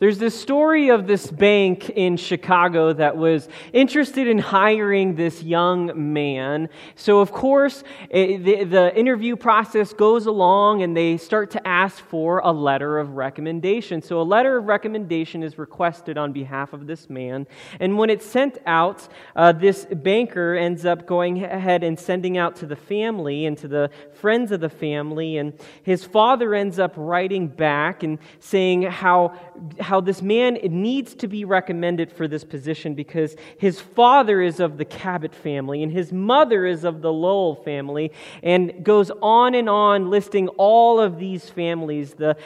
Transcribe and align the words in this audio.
There's 0.00 0.18
this 0.18 0.38
story 0.38 0.88
of 0.88 1.06
this 1.06 1.30
bank 1.30 1.88
in 1.90 2.16
Chicago 2.16 2.92
that 2.94 3.16
was 3.16 3.48
interested 3.72 4.26
in 4.26 4.38
hiring 4.38 5.14
this 5.14 5.42
young 5.42 6.12
man. 6.12 6.68
So, 6.96 7.20
of 7.20 7.30
course, 7.30 7.84
it, 8.10 8.44
the, 8.44 8.64
the, 8.64 8.94
interview 8.94 9.36
process 9.36 9.92
goes 9.92 10.26
along 10.26 10.82
and 10.82 10.96
they 10.96 11.16
start 11.16 11.52
to 11.52 11.66
ask 11.66 11.98
for 11.98 12.40
a 12.40 12.50
letter 12.50 12.98
of 12.98 13.10
recommendation. 13.10 14.02
So, 14.02 14.20
a 14.20 14.22
letter 14.22 14.56
of 14.56 14.64
recommendation 14.64 15.44
is 15.44 15.58
requested 15.58 16.18
on 16.18 16.32
behalf 16.32 16.72
of 16.72 16.86
this 16.88 17.08
man. 17.08 17.46
And 17.78 17.96
when 17.96 18.10
it's 18.10 18.26
sent 18.26 18.58
out, 18.66 19.06
uh, 19.36 19.52
this 19.52 19.84
banker 19.84 20.54
ends 20.54 20.84
up 20.84 21.06
going 21.06 21.42
ahead 21.44 21.84
and 21.84 21.98
sending 21.98 22.36
out 22.36 22.56
to 22.56 22.66
the 22.66 22.76
family 22.76 23.46
and 23.46 23.56
to 23.58 23.68
the 23.68 23.90
friends 24.14 24.50
of 24.50 24.60
the 24.60 24.68
family. 24.68 25.38
And 25.38 25.52
his 25.84 26.04
father 26.04 26.52
ends 26.54 26.80
up 26.80 26.94
writing 26.96 27.46
back 27.46 28.02
and 28.02 28.18
saying 28.40 28.82
how 28.82 29.34
how 29.84 30.00
this 30.00 30.22
man 30.22 30.54
needs 30.70 31.14
to 31.16 31.28
be 31.28 31.44
recommended 31.44 32.10
for 32.10 32.26
this 32.26 32.42
position 32.42 32.94
because 32.94 33.36
his 33.58 33.80
father 33.80 34.40
is 34.40 34.58
of 34.58 34.78
the 34.78 34.84
Cabot 34.84 35.34
family 35.34 35.82
and 35.82 35.92
his 35.92 36.12
mother 36.12 36.66
is 36.66 36.84
of 36.84 37.02
the 37.02 37.12
Lowell 37.12 37.54
family, 37.54 38.10
and 38.42 38.84
goes 38.84 39.10
on 39.22 39.54
and 39.54 39.68
on 39.68 40.10
listing 40.10 40.48
all 40.48 41.00
of 41.00 41.18
these 41.18 41.48
families 41.48 42.14
the 42.14 42.36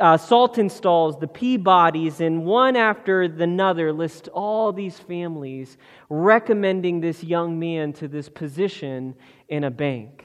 uh, 0.00 0.16
Saltonstalls, 0.16 1.20
the 1.20 1.26
Peabodys, 1.26 2.20
and 2.20 2.44
one 2.44 2.76
after 2.76 3.22
another 3.22 3.92
list 3.92 4.28
all 4.28 4.72
these 4.72 4.98
families, 4.98 5.76
recommending 6.08 7.00
this 7.00 7.22
young 7.22 7.58
man 7.58 7.92
to 7.92 8.08
this 8.08 8.28
position 8.28 9.14
in 9.48 9.64
a 9.64 9.70
bank. 9.70 10.24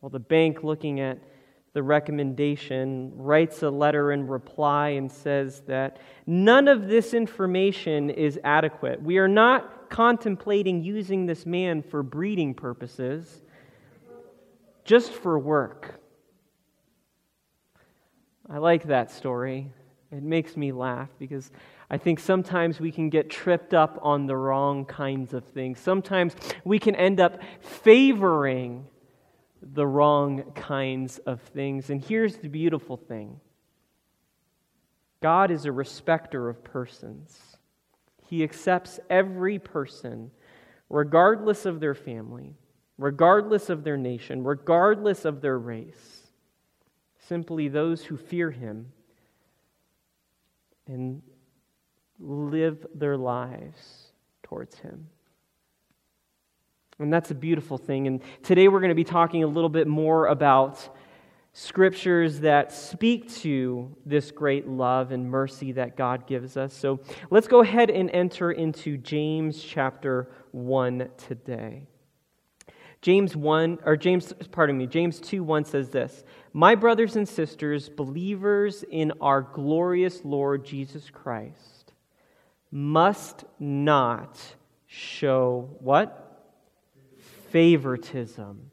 Well, 0.00 0.10
the 0.10 0.18
bank 0.18 0.62
looking 0.62 1.00
at 1.00 1.18
the 1.72 1.82
recommendation, 1.82 3.12
writes 3.14 3.62
a 3.62 3.70
letter 3.70 4.12
in 4.12 4.26
reply 4.26 4.90
and 4.90 5.10
says 5.10 5.60
that 5.66 5.98
none 6.26 6.66
of 6.66 6.88
this 6.88 7.14
information 7.14 8.10
is 8.10 8.40
adequate. 8.42 9.00
We 9.02 9.18
are 9.18 9.28
not 9.28 9.88
contemplating 9.88 10.82
using 10.82 11.26
this 11.26 11.46
man 11.46 11.82
for 11.82 12.02
breeding 12.02 12.54
purposes, 12.54 13.42
just 14.84 15.12
for 15.12 15.38
work. 15.38 16.00
I 18.48 18.58
like 18.58 18.88
that 18.88 19.12
story. 19.12 19.72
It 20.10 20.24
makes 20.24 20.56
me 20.56 20.72
laugh 20.72 21.08
because 21.20 21.52
I 21.88 21.98
think 21.98 22.18
sometimes 22.18 22.80
we 22.80 22.90
can 22.90 23.10
get 23.10 23.30
tripped 23.30 23.74
up 23.74 23.98
on 24.02 24.26
the 24.26 24.36
wrong 24.36 24.84
kinds 24.84 25.34
of 25.34 25.44
things. 25.44 25.78
Sometimes 25.78 26.34
we 26.64 26.80
can 26.80 26.96
end 26.96 27.20
up 27.20 27.40
favoring 27.60 28.86
the 29.62 29.86
wrong 29.86 30.52
kinds 30.54 31.18
of 31.18 31.40
things. 31.40 31.90
And 31.90 32.02
here's 32.02 32.36
the 32.36 32.48
beautiful 32.48 32.96
thing 32.96 33.40
God 35.20 35.50
is 35.50 35.64
a 35.64 35.72
respecter 35.72 36.48
of 36.48 36.64
persons, 36.64 37.38
He 38.26 38.42
accepts 38.42 39.00
every 39.08 39.58
person, 39.58 40.30
regardless 40.88 41.66
of 41.66 41.80
their 41.80 41.94
family, 41.94 42.54
regardless 42.98 43.68
of 43.68 43.84
their 43.84 43.96
nation, 43.96 44.44
regardless 44.44 45.24
of 45.24 45.40
their 45.40 45.58
race. 45.58 46.16
Simply 47.18 47.68
those 47.68 48.02
who 48.02 48.16
fear 48.16 48.50
Him 48.50 48.92
and 50.86 51.22
live 52.18 52.86
their 52.94 53.16
lives 53.16 54.10
towards 54.42 54.78
Him. 54.78 55.08
And 57.00 57.12
that's 57.12 57.30
a 57.30 57.34
beautiful 57.34 57.78
thing. 57.78 58.06
And 58.06 58.20
today 58.42 58.68
we're 58.68 58.80
going 58.80 58.90
to 58.90 58.94
be 58.94 59.04
talking 59.04 59.42
a 59.42 59.46
little 59.46 59.70
bit 59.70 59.86
more 59.86 60.26
about 60.26 60.96
scriptures 61.52 62.40
that 62.40 62.72
speak 62.72 63.32
to 63.36 63.90
this 64.06 64.30
great 64.30 64.68
love 64.68 65.10
and 65.10 65.28
mercy 65.28 65.72
that 65.72 65.96
God 65.96 66.26
gives 66.26 66.56
us. 66.56 66.72
So 66.72 67.00
let's 67.30 67.48
go 67.48 67.60
ahead 67.60 67.90
and 67.90 68.10
enter 68.10 68.52
into 68.52 68.96
James 68.98 69.62
chapter 69.62 70.30
1 70.52 71.08
today. 71.16 71.88
James 73.02 73.34
1 73.34 73.78
or 73.84 73.96
James 73.96 74.34
pardon 74.52 74.76
me, 74.76 74.86
James 74.86 75.20
2 75.20 75.42
1 75.42 75.64
says 75.64 75.88
this, 75.88 76.22
"My 76.52 76.74
brothers 76.74 77.16
and 77.16 77.26
sisters, 77.26 77.88
believers 77.88 78.84
in 78.90 79.12
our 79.22 79.40
glorious 79.40 80.22
Lord 80.22 80.66
Jesus 80.66 81.08
Christ, 81.08 81.94
must 82.70 83.46
not 83.58 84.38
show 84.86 85.70
what? 85.80 86.29
Favoritism. 87.50 88.70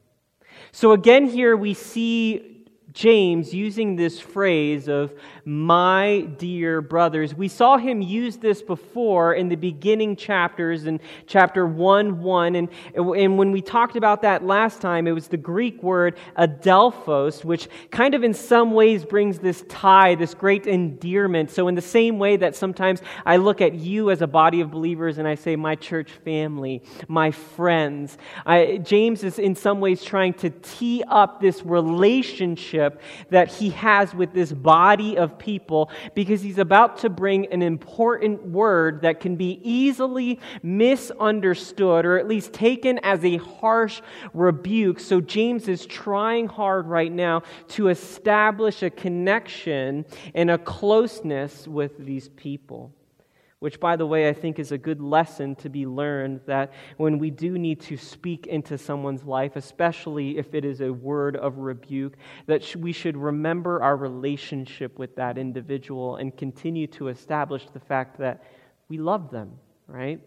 So 0.72 0.92
again, 0.92 1.28
here 1.28 1.56
we 1.56 1.74
see 1.74 2.57
James 2.98 3.54
using 3.54 3.96
this 3.96 4.20
phrase 4.20 4.88
of 4.88 5.14
my 5.46 6.22
dear 6.40 6.82
brothers. 6.82 7.36
We 7.36 7.48
saw 7.48 7.78
him 7.78 8.02
use 8.02 8.38
this 8.38 8.64
before 8.64 9.36
in 9.36 9.50
the 9.50 9.56
beginning 9.56 10.16
chapters 10.16 10.88
in 10.88 11.00
chapter 11.28 11.68
1 11.68 12.24
1. 12.24 12.56
And, 12.56 12.70
and 12.96 13.38
when 13.38 13.52
we 13.52 13.62
talked 13.62 13.98
about 13.98 14.24
that 14.24 14.44
last 14.44 14.82
time, 14.82 15.06
it 15.06 15.12
was 15.12 15.28
the 15.28 15.38
Greek 15.38 15.84
word 15.84 16.18
adelphos, 16.40 17.46
which 17.46 17.70
kind 17.92 18.16
of 18.16 18.24
in 18.24 18.34
some 18.34 18.72
ways 18.72 19.06
brings 19.06 19.38
this 19.38 19.64
tie, 19.70 20.16
this 20.16 20.34
great 20.34 20.66
endearment. 20.66 21.52
So, 21.52 21.68
in 21.68 21.76
the 21.76 21.84
same 21.84 22.18
way 22.18 22.36
that 22.38 22.56
sometimes 22.56 23.04
I 23.28 23.38
look 23.38 23.62
at 23.62 23.76
you 23.76 24.10
as 24.10 24.24
a 24.24 24.28
body 24.28 24.60
of 24.60 24.72
believers 24.72 25.20
and 25.20 25.28
I 25.28 25.36
say, 25.36 25.56
my 25.56 25.76
church 25.76 26.10
family, 26.26 26.82
my 27.08 27.30
friends, 27.30 28.18
I, 28.44 28.78
James 28.78 29.24
is 29.24 29.38
in 29.38 29.54
some 29.54 29.82
ways 29.82 30.04
trying 30.04 30.34
to 30.36 30.50
tee 30.50 31.04
up 31.08 31.40
this 31.40 31.64
relationship 31.64 32.87
relationship 32.88 33.02
that 33.30 33.50
he 33.50 33.70
has 33.72 34.14
with 34.14 34.34
this 34.34 34.52
body 34.52 35.18
of 35.18 35.38
people 35.38 35.90
because 36.16 36.42
he's 36.42 36.58
about 36.58 36.98
to 37.00 37.10
bring 37.10 37.46
an 37.48 37.62
important 37.62 38.44
word 38.44 39.02
that 39.02 39.20
can 39.20 39.36
be 39.36 39.60
easily 39.64 40.40
misunderstood 40.64 42.06
or 42.06 42.18
at 42.18 42.28
least 42.28 42.54
taken 42.54 43.00
as 43.00 43.24
a 43.24 43.38
harsh 43.38 44.02
rebuke. 44.34 45.00
So 45.00 45.22
James 45.22 45.68
is 45.68 45.86
trying 45.86 46.48
hard 46.48 46.88
right 46.88 47.12
now 47.12 47.44
to 47.70 47.90
establish 47.90 48.84
a 48.84 48.90
connection 48.90 50.06
and 50.34 50.52
a 50.52 50.58
closeness 50.58 51.68
with 51.68 51.98
these 51.98 52.30
people. 52.30 52.94
Which, 53.60 53.80
by 53.80 53.96
the 53.96 54.06
way, 54.06 54.30
I 54.30 54.34
think 54.34 54.60
is 54.60 54.72
a 54.72 54.78
good 54.78 55.02
lesson 55.02 55.56
to 55.56 55.70
be 55.70 55.88
learned 55.88 56.42
that 56.46 56.74
when 56.98 57.18
we 57.18 57.32
do 57.32 57.58
need 57.58 57.82
to 57.82 57.98
speak 57.98 58.46
into 58.46 58.78
someone's 58.78 59.24
life, 59.24 59.56
especially 59.56 60.38
if 60.38 60.54
it 60.54 60.64
is 60.64 60.80
a 60.82 60.94
word 60.94 61.36
of 61.36 61.58
rebuke, 61.58 62.18
that 62.46 62.76
we 62.76 62.92
should 62.92 63.18
remember 63.18 63.82
our 63.82 63.98
relationship 63.98 65.00
with 65.00 65.16
that 65.16 65.40
individual 65.40 66.18
and 66.18 66.38
continue 66.38 66.86
to 66.88 67.08
establish 67.08 67.66
the 67.74 67.80
fact 67.80 68.20
that 68.20 68.44
we 68.90 69.00
love 69.00 69.32
them, 69.32 69.54
right? 69.88 70.22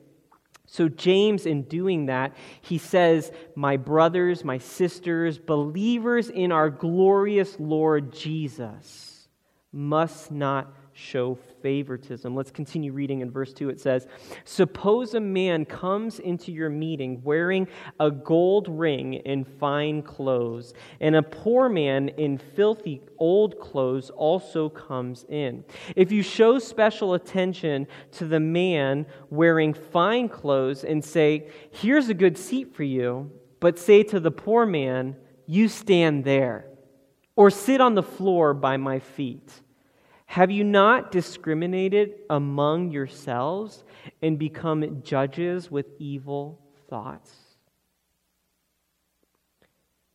So, 0.67 0.89
James, 0.89 1.47
in 1.47 1.62
doing 1.62 2.07
that, 2.07 2.37
he 2.61 2.79
says, 2.79 3.33
My 3.57 3.77
brothers, 3.77 4.45
my 4.45 4.59
sisters, 4.59 5.37
believers 5.39 6.31
in 6.31 6.53
our 6.53 6.71
glorious 6.71 7.59
Lord 7.59 8.12
Jesus 8.12 9.29
must 9.73 10.31
not 10.31 10.73
show 11.00 11.38
favoritism. 11.62 12.34
Let's 12.34 12.50
continue 12.50 12.93
reading 12.93 13.21
in 13.21 13.31
verse 13.31 13.53
2. 13.53 13.71
It 13.71 13.81
says, 13.81 14.06
Suppose 14.44 15.15
a 15.15 15.21
man 15.21 15.65
comes 15.65 16.19
into 16.19 16.53
your 16.53 16.69
meeting 16.69 17.21
wearing 17.25 17.66
a 17.99 18.11
gold 18.11 18.69
ring 18.69 19.22
and 19.25 19.47
fine 19.47 20.03
clothes, 20.03 20.75
and 21.00 21.16
a 21.16 21.22
poor 21.22 21.69
man 21.69 22.09
in 22.11 22.38
filthy 22.38 23.00
old 23.19 23.59
clothes 23.59 24.11
also 24.11 24.69
comes 24.69 25.25
in. 25.28 25.65
If 25.97 26.12
you 26.12 26.22
show 26.22 26.59
special 26.59 27.15
attention 27.15 27.87
to 28.12 28.27
the 28.27 28.41
man 28.41 29.06
wearing 29.31 29.75
fine 29.75 30.28
clothes 30.28 30.84
and 30.84 31.05
say, 31.05 31.49
Here's 31.71 32.09
a 32.09 32.15
good 32.15 32.37
seat 32.37 32.75
for 32.75 32.82
you, 32.82 33.31
but 33.59 33.78
say 33.78 34.03
to 34.05 34.21
the 34.21 34.31
poor 34.31 34.67
man, 34.67 35.17
You 35.47 35.69
stand 35.69 36.25
there, 36.25 36.67
or 37.37 37.50
sit 37.50 37.81
on 37.81 37.94
the 37.94 38.03
floor 38.03 38.53
by 38.55 38.77
my 38.77 38.99
feet. 38.99 39.62
Have 40.31 40.53
you 40.53 40.63
not 40.63 41.11
discriminated 41.11 42.15
among 42.31 42.93
yourselves 42.93 43.82
and 44.23 44.38
become 44.38 45.03
judges 45.03 45.73
with 45.73 45.87
evil 45.99 46.61
thoughts? 46.88 47.35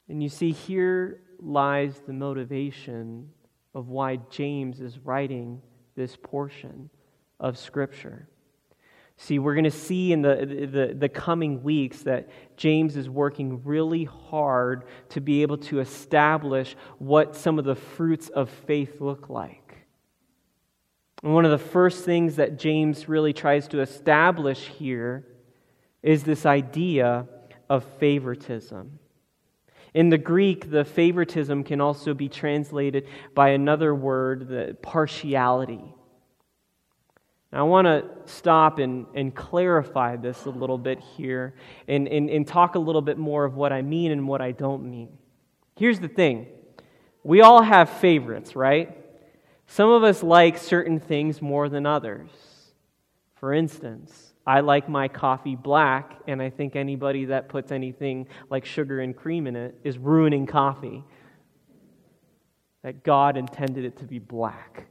And 0.08 0.24
you 0.24 0.30
see, 0.30 0.54
here 0.54 1.20
lies 1.42 2.00
the 2.08 2.14
motivation 2.14 3.30
of 3.74 3.90
why 3.90 4.20
James 4.30 4.80
is 4.80 4.98
writing 5.00 5.62
this 5.98 6.16
portion 6.16 6.90
of 7.42 7.58
Scripture. 7.58 8.30
See, 9.18 9.38
we're 9.38 9.56
going 9.56 9.66
to 9.66 9.70
see 9.70 10.14
in 10.14 10.22
the, 10.22 10.70
the, 10.72 10.96
the, 10.98 11.10
coming 11.10 11.62
weeks 11.62 12.04
that 12.04 12.30
James 12.56 12.96
is 12.96 13.10
working 13.10 13.62
really 13.66 14.06
hard 14.06 14.86
to 15.10 15.20
be 15.20 15.42
able 15.42 15.58
to 15.58 15.82
establish 15.82 16.78
what 17.00 17.36
some 17.36 17.60
of 17.60 17.66
the 17.66 17.76
fruits 17.76 18.30
of 18.30 18.50
faith 18.50 19.02
look 19.02 19.28
like. 19.28 19.65
And 21.25 21.33
one 21.33 21.44
of 21.44 21.50
the 21.50 21.57
first 21.57 22.06
things 22.06 22.36
that 22.36 22.60
James 22.60 23.10
really 23.10 23.33
tries 23.33 23.68
to 23.69 23.81
establish 23.81 24.68
here 24.68 25.25
is 26.04 26.24
this 26.24 26.45
idea 26.45 27.25
of 27.68 27.83
favoritism. 27.98 29.00
In 29.95 30.10
the 30.10 30.19
Greek, 30.19 30.69
the 30.69 30.86
favoritism 30.86 31.63
can 31.63 31.81
also 31.81 32.13
be 32.13 32.30
translated 32.30 33.07
by 33.33 33.50
another 33.50 33.95
word, 33.95 34.48
the 34.48 34.77
partiality. 34.83 35.81
I 37.51 37.63
want 37.63 37.88
to 37.88 38.06
stop 38.25 38.77
and, 38.77 39.07
and 39.16 39.33
clarify 39.33 40.18
this 40.18 40.45
a 40.45 40.51
little 40.51 40.77
bit 40.77 41.00
here 41.00 41.56
and, 41.88 42.07
and, 42.07 42.30
and 42.30 42.48
talk 42.48 42.75
a 42.75 42.80
little 42.80 43.01
bit 43.01 43.18
more 43.18 43.45
of 43.45 43.56
what 43.56 43.74
I 43.74 43.81
mean 43.81 44.12
and 44.12 44.27
what 44.27 44.42
I 44.42 44.51
don't 44.51 44.88
mean. 44.88 45.18
Here's 45.75 46.00
the 46.00 46.07
thing 46.07 46.45
we 47.24 47.42
all 47.42 47.63
have 47.63 47.89
favorites, 47.89 48.56
right? 48.56 49.05
Some 49.68 49.90
of 49.90 50.04
us 50.04 50.24
like 50.24 50.58
certain 50.58 51.00
things 51.00 51.42
more 51.42 51.70
than 51.70 51.86
others. 51.86 52.30
For 53.36 53.54
instance, 53.54 54.34
I 54.48 54.60
like 54.60 54.88
my 54.88 55.08
coffee 55.08 55.56
black, 55.56 56.20
and 56.28 56.42
I 56.42 56.50
think 56.50 56.76
anybody 56.76 57.26
that 57.26 57.50
puts 57.50 57.72
anything 57.72 58.28
like 58.50 58.66
sugar 58.66 59.00
and 59.00 59.16
cream 59.16 59.48
in 59.48 59.56
it 59.56 59.76
is 59.84 59.98
ruining 59.98 60.46
coffee. 60.46 61.04
That 62.84 63.04
God 63.04 63.38
intended 63.38 63.86
it 63.86 63.98
to 63.98 64.06
be 64.06 64.20
black. 64.20 64.86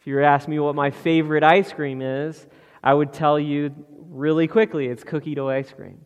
If 0.00 0.08
you 0.08 0.16
were 0.16 0.22
to 0.22 0.26
ask 0.26 0.48
me 0.48 0.58
what 0.58 0.74
my 0.74 0.90
favorite 0.90 1.44
ice 1.44 1.72
cream 1.72 2.02
is, 2.02 2.46
I 2.82 2.92
would 2.92 3.12
tell 3.12 3.38
you 3.38 3.72
really 4.10 4.48
quickly 4.48 4.86
it's 4.86 5.04
cookie 5.04 5.34
dough 5.34 5.48
ice 5.48 5.72
cream. 5.72 6.04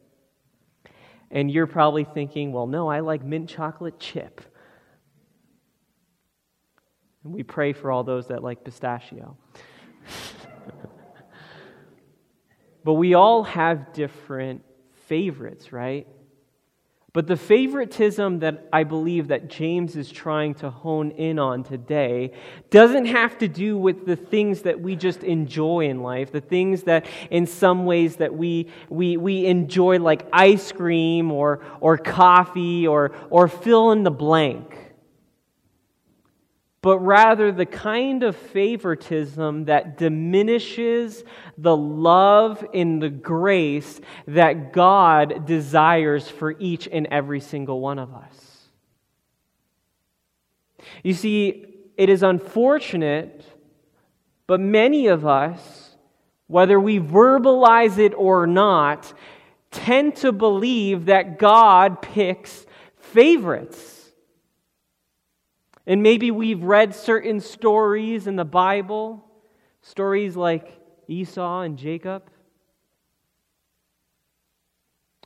And 1.30 1.50
you're 1.50 1.66
probably 1.66 2.04
thinking, 2.04 2.52
well, 2.52 2.66
no, 2.66 2.88
I 2.88 3.00
like 3.00 3.24
mint 3.24 3.48
chocolate 3.48 3.98
chip. 3.98 4.40
And 7.28 7.34
we 7.34 7.42
pray 7.42 7.74
for 7.74 7.92
all 7.92 8.04
those 8.04 8.28
that 8.28 8.42
like 8.42 8.64
pistachio. 8.64 9.36
but 12.84 12.94
we 12.94 13.12
all 13.12 13.42
have 13.42 13.92
different 13.92 14.64
favorites, 15.08 15.70
right? 15.70 16.06
But 17.12 17.26
the 17.26 17.36
favoritism 17.36 18.38
that 18.38 18.66
I 18.72 18.84
believe 18.84 19.28
that 19.28 19.50
James 19.50 19.94
is 19.94 20.10
trying 20.10 20.54
to 20.54 20.70
hone 20.70 21.10
in 21.10 21.38
on 21.38 21.64
today 21.64 22.32
doesn't 22.70 23.04
have 23.04 23.36
to 23.38 23.48
do 23.48 23.76
with 23.76 24.06
the 24.06 24.16
things 24.16 24.62
that 24.62 24.80
we 24.80 24.96
just 24.96 25.22
enjoy 25.22 25.80
in 25.80 26.02
life, 26.02 26.32
the 26.32 26.40
things 26.40 26.84
that 26.84 27.04
in 27.30 27.44
some 27.44 27.84
ways 27.84 28.16
that 28.16 28.34
we, 28.34 28.70
we, 28.88 29.18
we 29.18 29.44
enjoy 29.44 29.98
like 29.98 30.26
ice 30.32 30.72
cream 30.72 31.30
or, 31.30 31.60
or 31.82 31.98
coffee 31.98 32.86
or, 32.86 33.12
or 33.28 33.48
fill 33.48 33.92
in 33.92 34.02
the 34.02 34.10
blank 34.10 34.87
but 36.80 36.98
rather 37.00 37.50
the 37.50 37.66
kind 37.66 38.22
of 38.22 38.36
favoritism 38.36 39.64
that 39.64 39.98
diminishes 39.98 41.24
the 41.56 41.76
love 41.76 42.64
and 42.72 43.02
the 43.02 43.10
grace 43.10 44.00
that 44.26 44.72
God 44.72 45.44
desires 45.46 46.28
for 46.28 46.54
each 46.58 46.88
and 46.90 47.08
every 47.10 47.40
single 47.40 47.80
one 47.80 47.98
of 47.98 48.14
us. 48.14 48.68
You 51.02 51.14
see, 51.14 51.66
it 51.96 52.08
is 52.08 52.22
unfortunate, 52.22 53.44
but 54.46 54.60
many 54.60 55.08
of 55.08 55.26
us, 55.26 55.96
whether 56.46 56.78
we 56.78 57.00
verbalize 57.00 57.98
it 57.98 58.14
or 58.14 58.46
not, 58.46 59.12
tend 59.72 60.16
to 60.16 60.30
believe 60.30 61.06
that 61.06 61.38
God 61.38 62.00
picks 62.00 62.66
favorites. 62.96 63.97
And 65.88 66.02
maybe 66.02 66.30
we've 66.30 66.62
read 66.62 66.94
certain 66.94 67.40
stories 67.40 68.26
in 68.26 68.36
the 68.36 68.44
Bible, 68.44 69.24
stories 69.80 70.36
like 70.36 70.78
Esau 71.08 71.62
and 71.62 71.78
Jacob, 71.78 72.24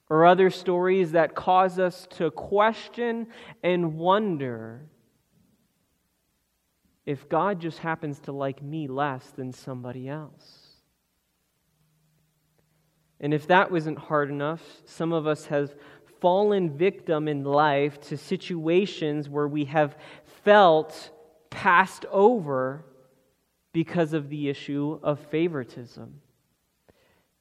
or 0.08 0.24
other 0.24 0.50
stories 0.50 1.12
that 1.12 1.34
cause 1.34 1.80
us 1.80 2.06
to 2.10 2.30
question 2.30 3.26
and 3.64 3.96
wonder 3.96 4.88
if 7.06 7.28
God 7.28 7.58
just 7.58 7.78
happens 7.78 8.20
to 8.20 8.32
like 8.32 8.62
me 8.62 8.86
less 8.86 9.26
than 9.30 9.52
somebody 9.52 10.08
else. 10.08 10.76
And 13.18 13.34
if 13.34 13.48
that 13.48 13.72
wasn't 13.72 13.98
hard 13.98 14.30
enough, 14.30 14.62
some 14.84 15.12
of 15.12 15.26
us 15.26 15.46
have 15.46 15.74
fallen 16.22 16.70
victim 16.70 17.26
in 17.26 17.42
life 17.42 18.00
to 18.00 18.16
situations 18.16 19.28
where 19.28 19.48
we 19.48 19.64
have 19.64 19.96
felt 20.44 21.10
passed 21.50 22.04
over 22.10 22.84
because 23.72 24.12
of 24.12 24.28
the 24.28 24.48
issue 24.48 24.98
of 25.02 25.18
favoritism. 25.18 26.20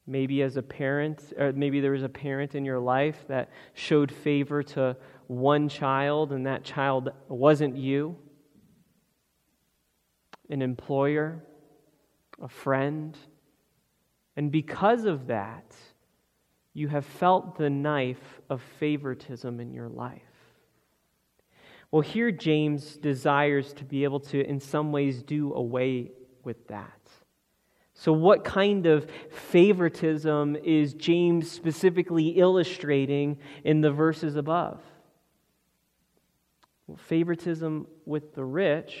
Maybe 0.06 0.42
as 0.42 0.56
a 0.56 0.62
parent, 0.62 1.32
or 1.38 1.52
maybe 1.52 1.80
there 1.80 1.92
was 1.92 2.02
a 2.02 2.08
parent 2.08 2.54
in 2.54 2.64
your 2.64 2.80
life 2.80 3.24
that 3.28 3.50
showed 3.74 4.10
favor 4.10 4.62
to 4.62 4.96
one 5.28 5.68
child 5.68 6.32
and 6.32 6.46
that 6.46 6.64
child 6.64 7.10
wasn't 7.28 7.76
you. 7.76 8.16
An 10.50 10.60
employer, 10.60 11.44
a 12.40 12.48
friend. 12.48 13.16
And 14.36 14.50
because 14.50 15.04
of 15.04 15.28
that, 15.28 15.76
you 16.74 16.88
have 16.88 17.06
felt 17.06 17.56
the 17.56 17.70
knife 17.70 18.40
of 18.50 18.60
favoritism 18.80 19.60
in 19.60 19.72
your 19.72 19.88
life. 19.88 20.31
Well, 21.92 22.00
here 22.00 22.30
James 22.30 22.96
desires 22.96 23.74
to 23.74 23.84
be 23.84 24.02
able 24.04 24.20
to, 24.20 24.44
in 24.44 24.58
some 24.58 24.92
ways, 24.92 25.22
do 25.22 25.52
away 25.52 26.10
with 26.42 26.66
that. 26.68 26.98
So, 27.92 28.12
what 28.12 28.44
kind 28.44 28.86
of 28.86 29.08
favoritism 29.30 30.56
is 30.56 30.94
James 30.94 31.50
specifically 31.50 32.28
illustrating 32.30 33.38
in 33.62 33.82
the 33.82 33.92
verses 33.92 34.36
above? 34.36 34.80
Well, 36.86 36.96
favoritism 36.96 37.86
with 38.06 38.34
the 38.34 38.44
rich 38.44 38.98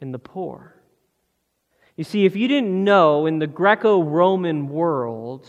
and 0.00 0.14
the 0.14 0.18
poor. 0.18 0.74
You 1.96 2.04
see, 2.04 2.24
if 2.24 2.34
you 2.34 2.48
didn't 2.48 2.82
know, 2.82 3.26
in 3.26 3.38
the 3.38 3.46
Greco 3.46 4.02
Roman 4.02 4.68
world, 4.70 5.46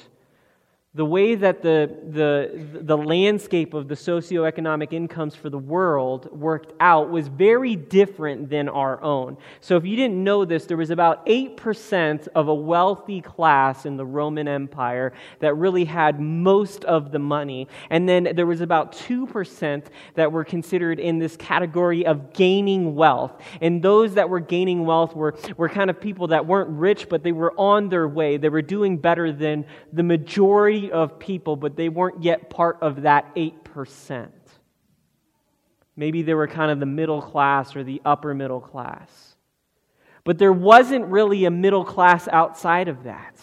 the 0.95 1.05
way 1.05 1.33
that 1.33 1.63
the, 1.63 1.97
the, 2.11 2.81
the 2.81 2.95
landscape 2.95 3.73
of 3.73 3.87
the 3.87 3.95
socioeconomic 3.95 4.93
incomes 4.93 5.33
for 5.35 5.49
the 5.49 5.57
world 5.57 6.31
worked 6.31 6.71
out 6.79 7.09
was 7.09 7.27
very 7.27 7.75
different 7.75 8.47
than 8.47 8.69
our 8.69 9.01
own. 9.01 9.35
So, 9.59 9.75
if 9.75 9.85
you 9.85 9.95
didn't 9.95 10.23
know 10.23 10.45
this, 10.45 10.67
there 10.67 10.77
was 10.77 10.91
about 10.91 11.25
8% 11.25 12.27
of 12.35 12.47
a 12.47 12.53
wealthy 12.53 13.21
class 13.21 13.87
in 13.87 13.97
the 13.97 14.05
Roman 14.05 14.47
Empire 14.47 15.13
that 15.39 15.55
really 15.55 15.83
had 15.83 16.19
most 16.19 16.85
of 16.85 17.11
the 17.11 17.17
money. 17.17 17.67
And 17.89 18.07
then 18.07 18.29
there 18.35 18.45
was 18.45 18.61
about 18.61 18.91
2% 18.91 19.85
that 20.13 20.31
were 20.31 20.43
considered 20.43 20.99
in 20.99 21.17
this 21.17 21.35
category 21.37 22.05
of 22.05 22.33
gaining 22.33 22.93
wealth. 22.93 23.41
And 23.61 23.81
those 23.81 24.13
that 24.13 24.29
were 24.29 24.39
gaining 24.39 24.85
wealth 24.85 25.15
were, 25.15 25.35
were 25.57 25.69
kind 25.69 25.89
of 25.89 25.99
people 25.99 26.27
that 26.27 26.45
weren't 26.45 26.69
rich, 26.69 27.09
but 27.09 27.23
they 27.23 27.31
were 27.31 27.53
on 27.59 27.89
their 27.89 28.07
way. 28.07 28.37
They 28.37 28.49
were 28.49 28.61
doing 28.61 28.97
better 28.97 29.31
than 29.31 29.65
the 29.91 30.03
majority 30.03 30.82
of 30.91 31.19
people, 31.19 31.55
but 31.55 31.75
they 31.75 31.89
weren't 31.89 32.23
yet 32.23 32.49
part 32.49 32.77
of 32.81 33.03
that 33.03 33.33
8%. 33.35 34.29
Maybe 35.95 36.21
they 36.23 36.33
were 36.33 36.47
kind 36.47 36.71
of 36.71 36.79
the 36.79 36.85
middle 36.85 37.21
class 37.21 37.75
or 37.75 37.83
the 37.83 38.01
upper 38.03 38.33
middle 38.33 38.61
class. 38.61 39.35
But 40.23 40.37
there 40.37 40.53
wasn't 40.53 41.05
really 41.05 41.45
a 41.45 41.51
middle 41.51 41.83
class 41.83 42.27
outside 42.27 42.87
of 42.87 43.03
that. 43.03 43.35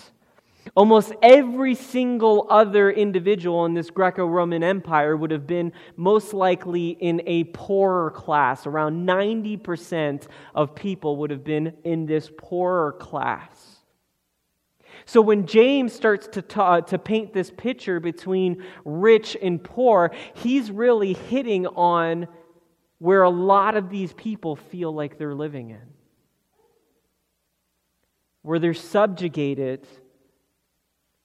Almost 0.77 1.13
every 1.23 1.75
single 1.75 2.47
other 2.49 2.91
individual 2.91 3.65
in 3.67 3.75
this 3.75 3.91
Greco 3.91 4.27
Roman 4.27 4.63
Empire 4.63 5.17
would 5.17 5.31
have 5.31 5.47
been 5.47 5.73
most 5.97 6.33
likely 6.33 6.91
in 6.91 7.23
a 7.27 7.45
poorer 7.45 8.11
class. 8.11 8.67
Around 8.67 9.07
90% 9.07 10.27
of 10.55 10.75
people 10.75 11.17
would 11.17 11.31
have 11.31 11.45
been 11.45 11.75
in 11.85 12.07
this 12.07 12.31
poorer 12.37 12.93
class. 12.93 13.60
So 15.11 15.21
when 15.21 15.47
James 15.47 15.93
starts 15.93 16.29
to, 16.35 16.43
ta- 16.43 16.75
uh, 16.75 16.81
to 16.83 16.97
paint 16.97 17.33
this 17.33 17.50
picture 17.50 17.99
between 17.99 18.62
rich 18.85 19.37
and 19.43 19.61
poor, 19.61 20.12
he's 20.35 20.71
really 20.71 21.14
hitting 21.14 21.67
on 21.67 22.29
where 22.99 23.25
a 23.25 23.29
lot 23.29 23.76
of 23.76 23.90
these 23.90 24.12
people 24.12 24.55
feel 24.55 24.95
like 24.95 25.19
they're 25.19 25.35
living 25.35 25.71
in. 25.71 25.83
Where 28.43 28.61
they're 28.61 28.73
subjugated 28.73 29.85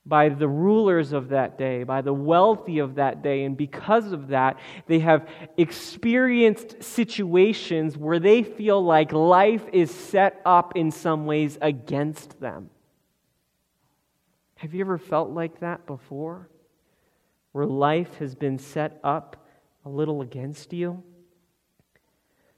by 0.04 0.30
the 0.30 0.48
rulers 0.48 1.13
of 1.13 1.30
that 1.30 1.60
day, 1.60 1.84
by 1.84 2.01
the 2.01 2.12
wealthy 2.12 2.80
of 2.80 2.96
that 2.96 3.22
day, 3.22 3.44
and 3.44 3.56
because 3.56 4.12
of 4.12 4.30
that, 4.30 4.58
they 4.88 4.98
have 4.98 5.30
experienced 5.58 6.82
situations 6.82 7.96
where 7.96 8.18
they 8.18 8.42
feel 8.42 8.84
like 8.84 9.13
life 9.13 9.65
is 9.72 9.92
set 9.92 10.42
up 10.44 10.75
in 10.75 10.89
some 10.89 11.27
ways 11.27 11.60
against 11.62 12.39
them. 12.39 12.72
Have 14.58 14.74
you 14.74 14.82
ever 14.82 14.98
felt 14.98 15.30
like 15.30 15.60
that 15.60 15.86
before? 15.86 16.50
Where 17.52 17.66
life 17.66 18.18
has 18.18 18.36
been 18.36 18.58
set 18.58 19.00
up 19.04 19.48
a 19.86 19.90
little 19.90 20.22
against 20.22 20.74
you? 20.74 21.04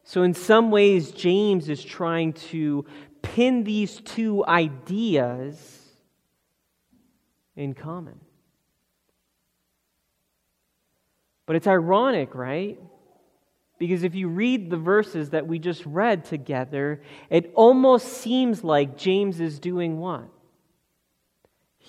So, 0.04 0.24
in 0.24 0.34
some 0.34 0.72
ways, 0.72 1.12
James 1.12 1.68
is 1.68 1.84
trying 1.84 2.34
to 2.34 2.86
pin 3.22 3.64
these 3.64 4.00
two 4.00 4.46
ideas 4.46 5.58
in 7.56 7.74
common. 7.74 8.20
But 11.46 11.58
it's 11.58 11.68
ironic, 11.68 12.36
right? 12.36 12.80
Because 13.80 14.04
if 14.04 14.16
you 14.16 14.28
read 14.28 14.70
the 14.70 14.78
verses 14.78 15.32
that 15.32 15.48
we 15.48 15.60
just 15.60 15.86
read 15.86 16.26
together, 16.26 17.02
it 17.30 17.52
almost 17.54 18.08
seems 18.08 18.64
like 18.64 18.98
James 18.98 19.40
is 19.40 19.60
doing 19.60 20.00
what? 20.00 20.30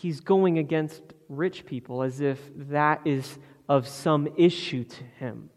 He's 0.01 0.21
going 0.21 0.59
against 0.59 1.03
rich 1.29 1.67
people 1.67 2.03
as 2.03 2.21
if 2.21 2.39
that 2.55 3.01
is 3.05 3.37
of 3.69 3.89
some 3.89 4.29
issue 4.37 4.85
to 4.85 5.05
him. 5.19 5.51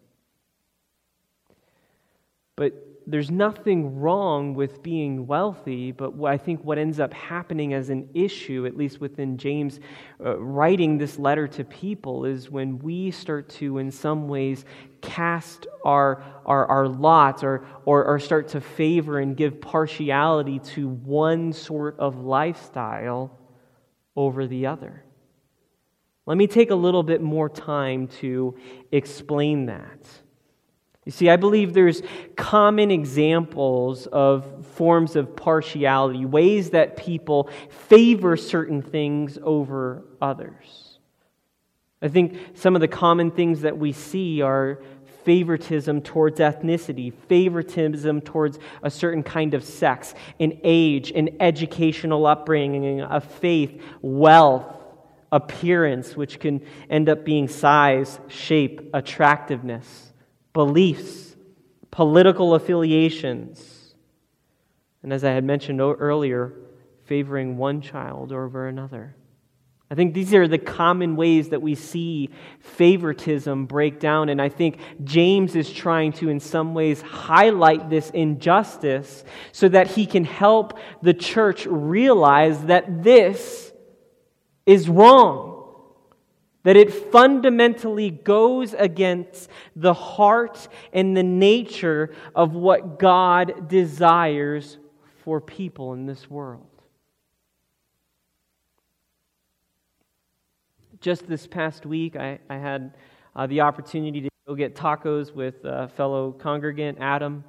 But 2.55 2.73
there's 3.05 3.29
nothing 3.29 3.99
wrong 3.99 4.55
with 4.55 4.81
being 4.81 5.27
wealthy, 5.27 5.91
but 5.91 6.19
I 6.23 6.37
think 6.37 6.63
what 6.63 6.79
ends 6.79 6.99
up 6.99 7.13
happening 7.13 7.75
as 7.75 7.91
an 7.91 8.09
issue, 8.15 8.65
at 8.65 8.75
least 8.75 8.99
within 8.99 9.37
James 9.37 9.79
uh, 10.25 10.39
writing 10.39 10.97
this 10.97 11.19
letter 11.19 11.47
to 11.49 11.63
people, 11.63 12.25
is 12.25 12.49
when 12.49 12.79
we 12.79 13.11
start 13.11 13.47
to, 13.49 13.77
in 13.77 13.91
some 13.91 14.27
ways, 14.27 14.65
cast 15.01 15.67
our, 15.85 16.23
our, 16.47 16.65
our 16.65 16.87
lots 16.87 17.43
or, 17.43 17.63
or, 17.85 18.05
or 18.05 18.17
start 18.17 18.47
to 18.49 18.61
favor 18.61 19.19
and 19.19 19.37
give 19.37 19.61
partiality 19.61 20.57
to 20.59 20.87
one 20.87 21.53
sort 21.53 21.99
of 21.99 22.23
lifestyle 22.23 23.37
over 24.15 24.47
the 24.47 24.67
other. 24.67 25.03
Let 26.25 26.37
me 26.37 26.47
take 26.47 26.69
a 26.69 26.75
little 26.75 27.03
bit 27.03 27.21
more 27.21 27.49
time 27.49 28.07
to 28.19 28.55
explain 28.91 29.65
that. 29.65 29.99
You 31.05 31.11
see, 31.11 31.29
I 31.29 31.35
believe 31.35 31.73
there's 31.73 32.03
common 32.35 32.91
examples 32.91 34.05
of 34.07 34.67
forms 34.67 35.15
of 35.15 35.35
partiality, 35.35 36.25
ways 36.25 36.69
that 36.71 36.95
people 36.95 37.49
favor 37.69 38.37
certain 38.37 38.83
things 38.83 39.39
over 39.41 40.05
others. 40.21 40.99
I 42.03 42.07
think 42.07 42.37
some 42.53 42.75
of 42.75 42.81
the 42.81 42.87
common 42.87 43.31
things 43.31 43.61
that 43.61 43.77
we 43.77 43.91
see 43.91 44.41
are 44.41 44.81
favoritism 45.23 46.01
towards 46.01 46.39
ethnicity, 46.39 47.13
favoritism 47.13 48.21
towards 48.21 48.59
a 48.83 48.91
certain 48.91 49.23
kind 49.23 49.53
of 49.53 49.63
sex, 49.63 50.13
an 50.39 50.59
age, 50.63 51.11
an 51.11 51.29
educational 51.39 52.25
upbringing, 52.25 53.01
a 53.01 53.21
faith, 53.21 53.81
wealth, 54.01 54.65
appearance, 55.31 56.15
which 56.15 56.39
can 56.39 56.65
end 56.89 57.07
up 57.07 57.23
being 57.23 57.47
size, 57.47 58.19
shape, 58.27 58.89
attractiveness 58.93 60.11
beliefs, 60.53 61.35
political 61.91 62.55
affiliations, 62.55 63.95
and 65.03 65.11
as 65.11 65.23
I 65.23 65.31
had 65.31 65.43
mentioned 65.43 65.81
earlier, 65.81 66.53
favoring 67.05 67.57
one 67.57 67.81
child 67.81 68.31
over 68.31 68.67
another. 68.67 69.15
I 69.91 69.95
think 69.95 70.13
these 70.13 70.33
are 70.33 70.47
the 70.47 70.57
common 70.57 71.17
ways 71.17 71.49
that 71.49 71.61
we 71.61 71.75
see 71.75 72.29
favoritism 72.61 73.65
break 73.65 73.99
down. 73.99 74.29
And 74.29 74.41
I 74.41 74.47
think 74.47 74.79
James 75.03 75.53
is 75.53 75.69
trying 75.69 76.13
to, 76.13 76.29
in 76.29 76.39
some 76.39 76.73
ways, 76.73 77.01
highlight 77.01 77.89
this 77.89 78.09
injustice 78.11 79.25
so 79.51 79.67
that 79.67 79.87
he 79.87 80.05
can 80.05 80.23
help 80.23 80.79
the 81.01 81.13
church 81.13 81.65
realize 81.65 82.65
that 82.65 83.03
this 83.03 83.73
is 84.65 84.87
wrong 84.87 85.51
that 86.63 86.75
it 86.75 86.93
fundamentally 87.11 88.11
goes 88.11 88.73
against 88.73 89.49
the 89.75 89.93
heart 89.93 90.67
and 90.93 91.17
the 91.17 91.23
nature 91.23 92.13
of 92.35 92.53
what 92.53 92.99
God 92.99 93.67
desires 93.67 94.77
for 95.23 95.41
people 95.41 95.93
in 95.93 96.05
this 96.05 96.29
world. 96.29 96.70
Just 101.01 101.27
this 101.27 101.47
past 101.47 101.85
week, 101.85 102.15
I, 102.15 102.39
I 102.49 102.57
had 102.57 102.95
uh, 103.35 103.47
the 103.47 103.61
opportunity 103.61 104.21
to 104.21 104.29
go 104.47 104.55
get 104.55 104.75
tacos 104.75 105.33
with 105.33 105.55
a 105.65 105.87
fellow 105.89 106.31
congregant, 106.31 106.99
Adam 107.01 107.43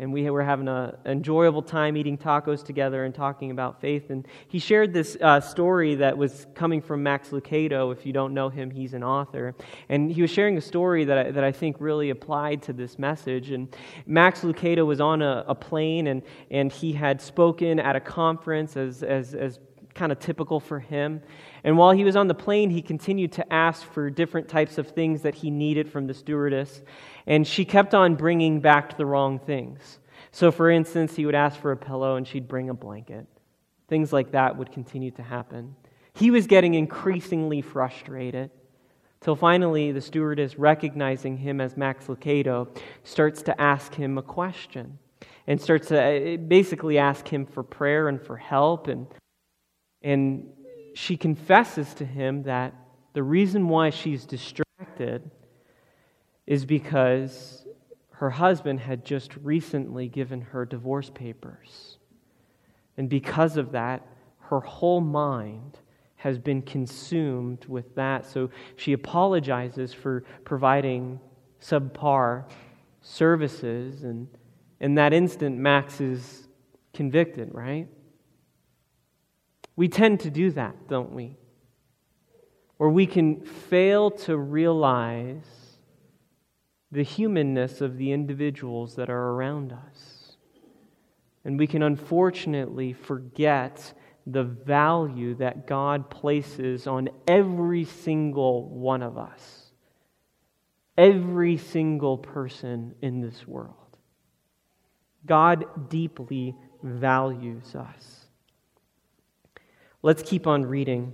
and 0.00 0.10
we 0.10 0.28
were 0.30 0.42
having 0.42 0.66
an 0.66 0.96
enjoyable 1.04 1.60
time 1.60 1.94
eating 1.94 2.16
tacos 2.16 2.64
together 2.64 3.04
and 3.04 3.14
talking 3.14 3.50
about 3.50 3.82
faith. 3.82 4.08
And 4.08 4.26
he 4.48 4.58
shared 4.58 4.94
this 4.94 5.18
uh, 5.20 5.40
story 5.40 5.94
that 5.96 6.16
was 6.16 6.46
coming 6.54 6.80
from 6.80 7.02
Max 7.02 7.28
Lucado. 7.28 7.92
If 7.92 8.06
you 8.06 8.12
don't 8.14 8.32
know 8.32 8.48
him, 8.48 8.70
he's 8.70 8.94
an 8.94 9.04
author. 9.04 9.54
And 9.90 10.10
he 10.10 10.22
was 10.22 10.30
sharing 10.30 10.56
a 10.56 10.62
story 10.62 11.04
that 11.04 11.18
I, 11.18 11.30
that 11.32 11.44
I 11.44 11.52
think 11.52 11.76
really 11.80 12.08
applied 12.08 12.62
to 12.62 12.72
this 12.72 12.98
message. 12.98 13.50
And 13.50 13.76
Max 14.06 14.40
Lucado 14.40 14.86
was 14.86 15.02
on 15.02 15.20
a, 15.20 15.44
a 15.46 15.54
plane, 15.54 16.06
and, 16.06 16.22
and 16.50 16.72
he 16.72 16.94
had 16.94 17.20
spoken 17.20 17.78
at 17.78 17.94
a 17.94 18.00
conference 18.00 18.78
as, 18.78 19.02
as, 19.02 19.34
as 19.34 19.58
kind 19.94 20.12
of 20.12 20.18
typical 20.18 20.60
for 20.60 20.80
him. 20.80 21.20
And 21.64 21.76
while 21.76 21.92
he 21.92 22.04
was 22.04 22.16
on 22.16 22.28
the 22.28 22.34
plane, 22.34 22.70
he 22.70 22.82
continued 22.82 23.32
to 23.32 23.52
ask 23.52 23.82
for 23.82 24.10
different 24.10 24.48
types 24.48 24.78
of 24.78 24.88
things 24.88 25.22
that 25.22 25.34
he 25.34 25.50
needed 25.50 25.90
from 25.90 26.06
the 26.06 26.14
stewardess. 26.14 26.82
And 27.26 27.46
she 27.46 27.64
kept 27.64 27.94
on 27.94 28.14
bringing 28.14 28.60
back 28.60 28.96
the 28.96 29.06
wrong 29.06 29.38
things. 29.38 29.98
So, 30.32 30.50
for 30.50 30.70
instance, 30.70 31.16
he 31.16 31.26
would 31.26 31.34
ask 31.34 31.60
for 31.60 31.72
a 31.72 31.76
pillow 31.76 32.16
and 32.16 32.26
she'd 32.26 32.48
bring 32.48 32.70
a 32.70 32.74
blanket. 32.74 33.26
Things 33.88 34.12
like 34.12 34.32
that 34.32 34.56
would 34.56 34.70
continue 34.70 35.10
to 35.12 35.22
happen. 35.22 35.74
He 36.14 36.30
was 36.30 36.46
getting 36.46 36.74
increasingly 36.74 37.62
frustrated 37.62 38.50
till 39.20 39.36
finally 39.36 39.92
the 39.92 40.00
stewardess, 40.00 40.58
recognizing 40.58 41.36
him 41.36 41.60
as 41.60 41.76
Max 41.76 42.06
Lucado, 42.06 42.68
starts 43.04 43.42
to 43.42 43.60
ask 43.60 43.94
him 43.94 44.16
a 44.18 44.22
question 44.22 44.98
and 45.46 45.60
starts 45.60 45.88
to 45.88 46.00
uh, 46.00 46.36
basically 46.36 46.98
ask 46.98 47.26
him 47.26 47.44
for 47.44 47.62
prayer 47.62 48.08
and 48.08 48.20
for 48.20 48.36
help. 48.36 48.88
And, 48.88 49.06
and 50.02 50.48
she 50.94 51.16
confesses 51.16 51.94
to 51.94 52.04
him 52.04 52.44
that 52.44 52.74
the 53.12 53.22
reason 53.22 53.68
why 53.68 53.90
she's 53.90 54.24
distracted 54.24 55.30
is 56.46 56.64
because 56.64 57.66
her 58.12 58.30
husband 58.30 58.80
had 58.80 59.04
just 59.04 59.36
recently 59.38 60.08
given 60.08 60.40
her 60.40 60.64
divorce 60.64 61.10
papers. 61.10 61.98
And 62.96 63.08
because 63.08 63.56
of 63.56 63.72
that, 63.72 64.06
her 64.40 64.60
whole 64.60 65.00
mind 65.00 65.78
has 66.16 66.38
been 66.38 66.60
consumed 66.60 67.64
with 67.66 67.94
that. 67.94 68.26
So 68.26 68.50
she 68.76 68.92
apologizes 68.92 69.94
for 69.94 70.24
providing 70.44 71.18
subpar 71.62 72.44
services. 73.00 74.02
And 74.02 74.28
in 74.80 74.96
that 74.96 75.14
instant, 75.14 75.56
Max 75.56 76.00
is 76.00 76.48
convicted, 76.92 77.54
right? 77.54 77.88
We 79.80 79.88
tend 79.88 80.20
to 80.20 80.30
do 80.30 80.50
that, 80.50 80.88
don't 80.88 81.14
we? 81.14 81.38
Where 82.76 82.90
we 82.90 83.06
can 83.06 83.40
fail 83.40 84.10
to 84.10 84.36
realize 84.36 85.78
the 86.92 87.02
humanness 87.02 87.80
of 87.80 87.96
the 87.96 88.12
individuals 88.12 88.96
that 88.96 89.08
are 89.08 89.30
around 89.30 89.72
us. 89.72 90.36
And 91.46 91.58
we 91.58 91.66
can 91.66 91.82
unfortunately 91.82 92.92
forget 92.92 93.94
the 94.26 94.42
value 94.44 95.34
that 95.36 95.66
God 95.66 96.10
places 96.10 96.86
on 96.86 97.08
every 97.26 97.86
single 97.86 98.68
one 98.68 99.02
of 99.02 99.16
us, 99.16 99.72
every 100.98 101.56
single 101.56 102.18
person 102.18 102.94
in 103.00 103.22
this 103.22 103.48
world. 103.48 103.96
God 105.24 105.88
deeply 105.88 106.54
values 106.82 107.74
us. 107.74 108.19
Let's 110.02 110.22
keep 110.22 110.46
on 110.46 110.64
reading 110.64 111.12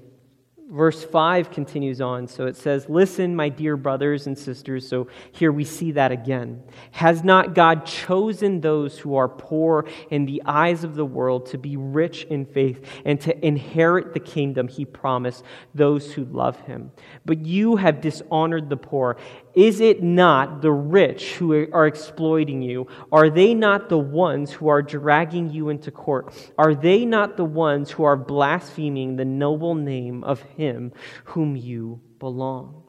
verse 0.68 1.04
5 1.04 1.50
continues 1.50 2.00
on. 2.00 2.26
So 2.26 2.46
it 2.46 2.56
says, 2.56 2.88
Listen, 2.88 3.36
my 3.36 3.48
dear 3.48 3.76
brothers 3.76 4.26
and 4.26 4.36
sisters. 4.36 4.88
So 4.88 5.08
here 5.32 5.52
we 5.52 5.64
see 5.64 5.92
that 5.92 6.12
again. 6.12 6.62
Has 6.92 7.22
not 7.22 7.54
God 7.54 7.86
chosen 7.86 8.60
those 8.60 8.98
who 8.98 9.16
are 9.16 9.28
poor 9.28 9.86
in 10.10 10.26
the 10.26 10.42
eyes 10.44 10.84
of 10.84 10.94
the 10.94 11.04
world 11.04 11.46
to 11.46 11.58
be 11.58 11.76
rich 11.76 12.24
in 12.24 12.44
faith 12.44 12.84
and 13.04 13.20
to 13.20 13.46
inherit 13.46 14.12
the 14.12 14.20
kingdom 14.20 14.68
he 14.68 14.84
promised 14.84 15.44
those 15.74 16.12
who 16.12 16.24
love 16.24 16.60
him? 16.60 16.90
But 17.24 17.44
you 17.44 17.76
have 17.76 18.00
dishonored 18.00 18.68
the 18.68 18.76
poor. 18.76 19.16
Is 19.56 19.80
it 19.80 20.02
not 20.02 20.60
the 20.60 20.70
rich 20.70 21.36
who 21.36 21.66
are 21.72 21.86
exploiting 21.86 22.60
you? 22.60 22.88
Are 23.10 23.30
they 23.30 23.54
not 23.54 23.88
the 23.88 23.98
ones 23.98 24.52
who 24.52 24.68
are 24.68 24.82
dragging 24.82 25.50
you 25.50 25.70
into 25.70 25.90
court? 25.90 26.34
Are 26.58 26.74
they 26.74 27.06
not 27.06 27.38
the 27.38 27.44
ones 27.46 27.90
who 27.90 28.04
are 28.04 28.18
blaspheming 28.18 29.16
the 29.16 29.24
noble 29.24 29.74
name 29.74 30.22
of 30.24 30.42
him 30.42 30.92
whom 31.24 31.56
you 31.56 32.02
belong? 32.18 32.82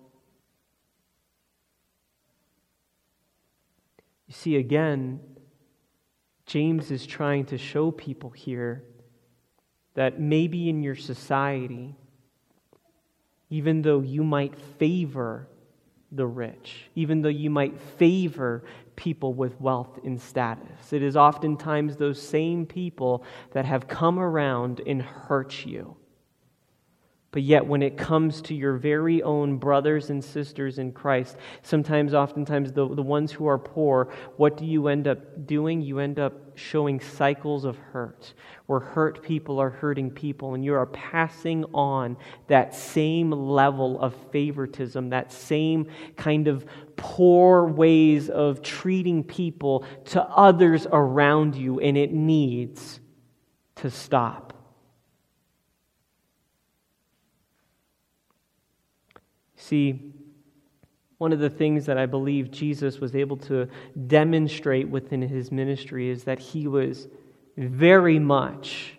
You 4.28 4.34
see, 4.34 4.58
again, 4.58 5.22
James 6.46 6.92
is 6.92 7.06
trying 7.06 7.46
to 7.46 7.58
show 7.58 7.92
people 7.92 8.30
here 8.30 8.84
that 9.94 10.20
maybe 10.20 10.68
in 10.68 10.84
your 10.84 10.96
society, 10.96 11.96
even 13.50 13.84
though 13.84 14.02
you 14.02 14.26
might 14.26 14.60
favor 14.60 15.48
the 16.12 16.26
rich, 16.26 16.90
even 16.96 17.22
though 17.22 17.30
you 17.30 17.50
might 17.50 17.80
favor 17.80 18.64
people 18.96 19.34
with 19.34 19.60
wealth 19.60 20.00
and 20.04 20.20
status. 20.20 20.94
It 20.94 21.04
is 21.04 21.18
oftentimes 21.18 21.98
those 21.98 22.22
same 22.22 22.66
people 22.66 23.24
that 23.52 23.66
have 23.66 23.88
come 23.88 24.18
around 24.18 24.82
and 24.88 25.02
hurt 25.02 25.66
you. 25.66 25.96
But 27.38 27.44
yet, 27.44 27.68
when 27.68 27.84
it 27.84 27.98
comes 27.98 28.42
to 28.42 28.56
your 28.56 28.78
very 28.78 29.22
own 29.22 29.58
brothers 29.58 30.10
and 30.10 30.24
sisters 30.24 30.80
in 30.80 30.92
Christ, 30.92 31.38
sometimes, 31.62 32.16
oftentimes, 32.16 32.72
the, 32.72 32.88
the 32.88 33.04
ones 33.04 33.32
who 33.32 33.46
are 33.46 33.60
poor, 33.60 34.12
what 34.38 34.58
do 34.58 34.66
you 34.66 34.88
end 34.88 35.08
up 35.08 35.46
doing? 35.46 35.80
You 35.84 36.00
end 36.00 36.18
up 36.18 36.34
showing 36.56 37.00
cycles 37.00 37.64
of 37.64 37.78
hurt, 37.78 38.34
where 38.66 38.80
hurt 38.80 39.22
people 39.22 39.60
are 39.60 39.70
hurting 39.70 40.10
people, 40.10 40.56
and 40.56 40.66
you 40.66 40.74
are 40.74 40.88
passing 40.88 41.64
on 41.76 42.18
that 42.48 42.74
same 42.74 43.30
level 43.30 44.02
of 44.02 44.16
favoritism, 44.32 45.10
that 45.12 45.32
same 45.32 45.86
kind 46.16 46.48
of 46.48 46.66
poor 46.96 47.68
ways 47.68 48.32
of 48.32 48.64
treating 48.64 49.24
people 49.24 49.86
to 50.06 50.24
others 50.24 50.88
around 50.92 51.54
you, 51.54 51.80
and 51.82 52.00
it 52.00 52.12
needs 52.12 53.00
to 53.76 53.92
stop. 53.92 54.57
See, 59.68 60.14
one 61.18 61.34
of 61.34 61.40
the 61.40 61.50
things 61.50 61.86
that 61.88 61.98
I 61.98 62.06
believe 62.06 62.52
Jesus 62.52 63.00
was 63.00 63.18
able 63.18 63.36
to 63.38 63.68
demonstrate 64.08 64.88
within 64.88 65.22
his 65.22 65.52
ministry 65.52 66.10
is 66.10 66.24
that 66.24 66.40
he 66.40 66.70
was 66.70 67.10
very 67.58 68.18
much 68.18 68.98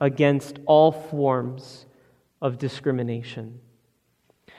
against 0.00 0.60
all 0.66 0.92
forms 0.92 1.86
of 2.40 2.58
discrimination. 2.58 3.58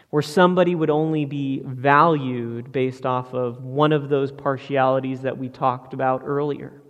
Where 0.09 0.21
somebody 0.21 0.75
would 0.75 0.89
only 0.89 1.23
be 1.23 1.61
valued 1.63 2.73
based 2.73 3.05
off 3.05 3.33
of 3.33 3.63
one 3.63 3.93
of 3.93 4.09
those 4.09 4.33
partialities 4.33 5.21
that 5.21 5.37
we 5.37 5.47
talked 5.47 5.93
about 5.93 6.23
earlier. 6.25 6.81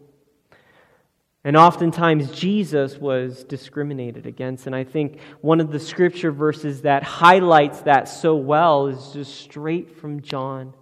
And 1.43 1.55
oftentimes, 1.55 2.31
Jesus 2.31 2.97
was 2.97 3.45
discriminated 3.45 4.25
against. 4.25 4.67
And 4.67 4.75
I 4.75 4.83
think 4.83 5.19
one 5.39 5.61
of 5.61 5.71
the 5.71 5.79
scripture 5.79 6.31
verses 6.31 6.81
that 6.81 7.03
highlights 7.03 7.81
that 7.81 8.09
so 8.09 8.35
well 8.35 8.87
is 8.87 9.13
just 9.13 9.39
straight 9.39 9.89
from 9.89 10.21
John 10.21 10.73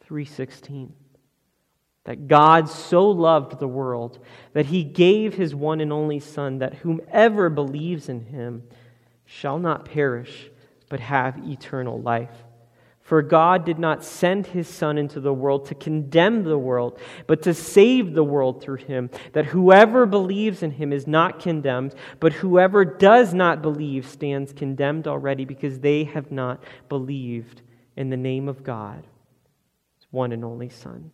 3:16. 0.00 0.92
That 2.04 2.28
God 2.28 2.68
so 2.68 3.08
loved 3.08 3.58
the 3.58 3.66
world 3.66 4.18
that 4.52 4.66
he 4.66 4.84
gave 4.84 5.34
his 5.34 5.54
one 5.54 5.80
and 5.80 5.92
only 5.92 6.20
Son, 6.20 6.58
that 6.58 6.74
whomever 6.74 7.48
believes 7.48 8.08
in 8.08 8.20
him 8.26 8.64
shall 9.24 9.58
not 9.58 9.86
perish, 9.86 10.50
but 10.88 11.00
have 11.00 11.38
eternal 11.48 12.00
life. 12.00 12.44
For 13.06 13.22
God 13.22 13.64
did 13.64 13.78
not 13.78 14.02
send 14.02 14.48
his 14.48 14.66
Son 14.66 14.98
into 14.98 15.20
the 15.20 15.32
world 15.32 15.66
to 15.66 15.76
condemn 15.76 16.42
the 16.42 16.58
world, 16.58 16.98
but 17.28 17.40
to 17.42 17.54
save 17.54 18.14
the 18.14 18.24
world 18.24 18.60
through 18.60 18.78
him. 18.78 19.10
That 19.32 19.44
whoever 19.44 20.06
believes 20.06 20.60
in 20.60 20.72
him 20.72 20.92
is 20.92 21.06
not 21.06 21.38
condemned, 21.38 21.94
but 22.18 22.32
whoever 22.32 22.84
does 22.84 23.32
not 23.32 23.62
believe 23.62 24.08
stands 24.08 24.52
condemned 24.52 25.06
already 25.06 25.44
because 25.44 25.78
they 25.78 26.02
have 26.02 26.32
not 26.32 26.64
believed 26.88 27.62
in 27.94 28.10
the 28.10 28.16
name 28.16 28.48
of 28.48 28.64
God, 28.64 29.06
his 29.94 30.08
one 30.10 30.32
and 30.32 30.44
only 30.44 30.68
Son. 30.68 31.12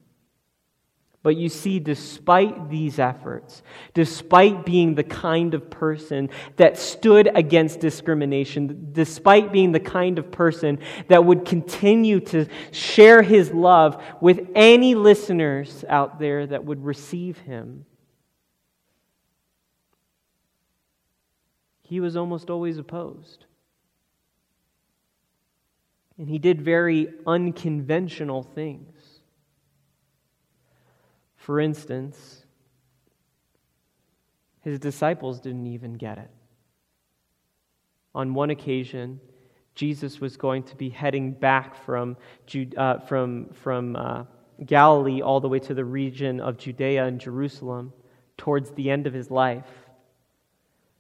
But 1.23 1.37
you 1.37 1.49
see, 1.49 1.79
despite 1.79 2.69
these 2.69 2.99
efforts, 2.99 3.62
despite 3.95 4.67
being 4.67 4.97
the 4.97 5.05
kind 5.05 5.55
of 5.55 5.71
person 5.71 6.31
that 6.57 6.79
stood 6.79 7.31
against 7.37 7.79
discrimination, 7.79 8.88
despite 8.93 9.52
being 9.52 9.71
the 9.71 9.81
kind 9.81 10.19
of 10.19 10.33
person 10.33 10.81
that 11.07 11.25
would 11.25 11.45
continue 11.45 12.19
to 12.21 12.47
share 12.73 13.23
his 13.23 13.52
love 13.52 14.02
with 14.21 14.49
any 14.57 14.97
listeners 14.97 15.85
out 15.88 16.19
there 16.19 16.45
that 16.45 16.64
would 16.64 16.85
receive 16.85 17.38
him, 17.38 17.87
he 21.83 22.00
was 22.00 22.17
almost 22.17 22.50
always 22.50 22.79
opposed. 22.79 23.45
And 26.19 26.29
he 26.29 26.38
did 26.38 26.61
very 26.61 27.12
unconventional 27.26 28.43
things. 28.43 29.01
For 31.42 31.58
instance, 31.58 32.44
his 34.61 34.78
disciples 34.78 35.40
didn't 35.40 35.66
even 35.66 35.94
get 35.94 36.18
it. 36.18 36.30
On 38.14 38.33
one 38.33 38.50
occasion, 38.50 39.20
Jesus 39.74 40.20
was 40.20 40.37
going 40.37 40.62
to 40.64 40.76
be 40.76 40.88
heading 40.88 41.33
back 41.33 41.74
from, 41.85 42.16
uh, 42.76 43.00
from, 43.00 43.48
from 43.55 43.96
uh, 43.96 44.24
Galilee 44.64 45.20
all 45.20 45.40
the 45.40 45.48
way 45.48 45.59
to 45.59 45.74
the 45.74 45.85
region 45.85 46.38
of 46.38 46.59
Judea 46.59 47.07
and 47.07 47.20
Jerusalem 47.20 47.92
towards 48.37 48.70
the 48.70 48.88
end 48.88 49.09
of 49.09 49.12
his 49.12 49.28
life. 49.28 49.66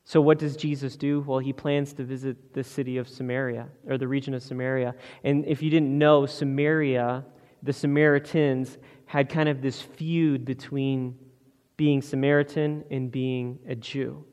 So, 0.04 0.20
what 0.20 0.40
does 0.40 0.56
Jesus 0.56 0.96
do? 0.96 1.20
Well, 1.20 1.38
he 1.38 1.52
plans 1.52 1.92
to 1.92 2.02
visit 2.02 2.52
the 2.52 2.64
city 2.64 2.96
of 2.96 3.08
Samaria, 3.08 3.68
or 3.86 3.96
the 3.96 4.08
region 4.08 4.34
of 4.34 4.42
Samaria. 4.42 4.96
And 5.22 5.44
if 5.46 5.62
you 5.62 5.70
didn't 5.70 5.96
know, 5.96 6.26
Samaria, 6.26 7.24
the 7.62 7.72
Samaritans 7.72 8.78
had 9.12 9.28
kind 9.28 9.46
of 9.46 9.60
this 9.60 9.82
feud 9.82 10.42
between 10.42 11.14
being 11.76 12.00
Samaritan 12.00 12.82
and 12.90 13.12
being 13.12 13.58
a 13.68 13.74
Jew. 13.74 14.24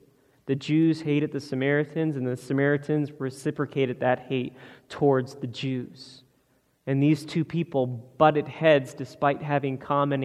The 0.46 0.56
Jews 0.56 1.02
hated 1.02 1.34
the 1.34 1.42
Samaritans, 1.42 2.15
and 2.15 2.26
the 2.26 2.38
Samaritans 2.38 3.12
reciprocated 3.20 4.00
that 4.00 4.20
hate 4.20 4.56
towards 4.88 5.36
the 5.36 5.48
Jews. 5.48 6.24
And 6.88 7.04
these 7.04 7.26
two 7.26 7.44
people 7.44 7.88
butted 7.88 8.48
heads 8.48 8.94
despite 8.94 9.42
having 9.42 9.78
common 9.78 10.24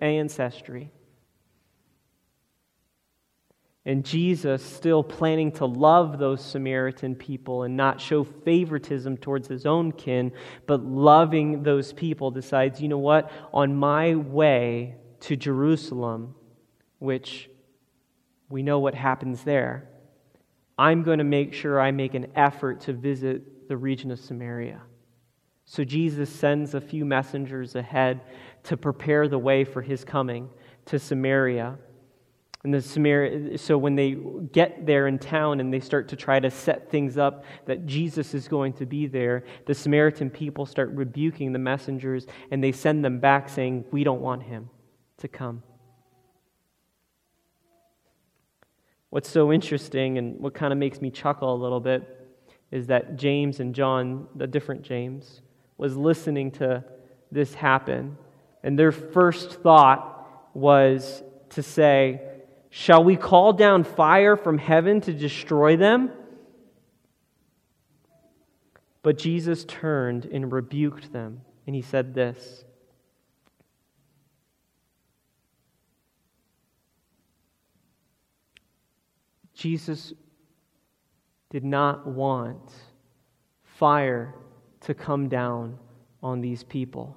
ancestry. 0.00 0.90
And 3.86 4.04
Jesus, 4.04 4.62
still 4.62 5.02
planning 5.02 5.52
to 5.52 5.64
love 5.64 6.18
those 6.18 6.44
Samaritan 6.44 7.14
people 7.14 7.62
and 7.62 7.76
not 7.76 8.00
show 8.00 8.24
favoritism 8.24 9.16
towards 9.16 9.48
his 9.48 9.64
own 9.64 9.92
kin, 9.92 10.32
but 10.66 10.84
loving 10.84 11.62
those 11.62 11.92
people, 11.94 12.30
decides, 12.30 12.80
you 12.80 12.88
know 12.88 12.98
what? 12.98 13.30
On 13.54 13.74
my 13.74 14.16
way 14.16 14.96
to 15.20 15.34
Jerusalem, 15.34 16.34
which 16.98 17.48
we 18.50 18.62
know 18.62 18.80
what 18.80 18.94
happens 18.94 19.44
there, 19.44 19.88
I'm 20.78 21.02
going 21.02 21.18
to 21.18 21.24
make 21.24 21.54
sure 21.54 21.80
I 21.80 21.90
make 21.90 22.14
an 22.14 22.32
effort 22.36 22.80
to 22.82 22.92
visit 22.92 23.68
the 23.68 23.76
region 23.76 24.10
of 24.10 24.20
Samaria. 24.20 24.82
So 25.64 25.84
Jesus 25.84 26.28
sends 26.28 26.74
a 26.74 26.80
few 26.80 27.04
messengers 27.04 27.76
ahead 27.76 28.22
to 28.64 28.76
prepare 28.76 29.28
the 29.28 29.38
way 29.38 29.64
for 29.64 29.80
his 29.80 30.04
coming 30.04 30.50
to 30.86 30.98
Samaria. 30.98 31.78
And 32.62 32.74
the 32.74 32.82
Samaria, 32.82 33.56
so 33.56 33.78
when 33.78 33.96
they 33.96 34.18
get 34.52 34.84
there 34.84 35.06
in 35.06 35.18
town 35.18 35.60
and 35.60 35.72
they 35.72 35.80
start 35.80 36.08
to 36.08 36.16
try 36.16 36.38
to 36.38 36.50
set 36.50 36.90
things 36.90 37.16
up 37.16 37.44
that 37.64 37.86
Jesus 37.86 38.34
is 38.34 38.48
going 38.48 38.74
to 38.74 38.86
be 38.86 39.06
there, 39.06 39.44
the 39.64 39.74
Samaritan 39.74 40.28
people 40.28 40.66
start 40.66 40.90
rebuking 40.90 41.54
the 41.54 41.58
messengers 41.58 42.26
and 42.50 42.62
they 42.62 42.72
send 42.72 43.02
them 43.02 43.18
back 43.18 43.48
saying, 43.48 43.86
We 43.90 44.04
don't 44.04 44.20
want 44.20 44.42
him 44.42 44.68
to 45.18 45.28
come. 45.28 45.62
What's 49.08 49.30
so 49.30 49.52
interesting 49.52 50.18
and 50.18 50.38
what 50.38 50.52
kind 50.52 50.72
of 50.72 50.78
makes 50.78 51.00
me 51.00 51.10
chuckle 51.10 51.54
a 51.54 51.56
little 51.56 51.80
bit 51.80 52.28
is 52.70 52.88
that 52.88 53.16
James 53.16 53.58
and 53.60 53.74
John, 53.74 54.28
the 54.36 54.46
different 54.46 54.82
James, 54.82 55.40
was 55.78 55.96
listening 55.96 56.50
to 56.52 56.84
this 57.32 57.54
happen. 57.54 58.18
And 58.62 58.78
their 58.78 58.92
first 58.92 59.62
thought 59.62 60.50
was 60.54 61.22
to 61.50 61.62
say, 61.62 62.29
Shall 62.70 63.02
we 63.02 63.16
call 63.16 63.52
down 63.52 63.82
fire 63.82 64.36
from 64.36 64.56
heaven 64.56 65.00
to 65.02 65.12
destroy 65.12 65.76
them? 65.76 66.12
But 69.02 69.18
Jesus 69.18 69.64
turned 69.64 70.26
and 70.26 70.52
rebuked 70.52 71.12
them, 71.12 71.40
and 71.66 71.74
he 71.74 71.82
said 71.82 72.14
this 72.14 72.64
Jesus 79.54 80.12
did 81.50 81.64
not 81.64 82.06
want 82.06 82.72
fire 83.64 84.34
to 84.82 84.94
come 84.94 85.28
down 85.28 85.76
on 86.22 86.40
these 86.40 86.62
people, 86.62 87.16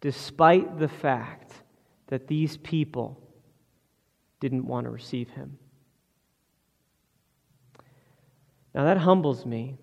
despite 0.00 0.78
the 0.78 0.88
fact 0.88 1.52
that 2.08 2.28
these 2.28 2.58
people 2.58 3.25
didn't 4.40 4.66
want 4.66 4.84
to 4.84 4.90
receive 4.90 5.30
him. 5.30 5.58
Now 8.74 8.84
that 8.84 8.98
humbles 8.98 9.46
me. 9.46 9.78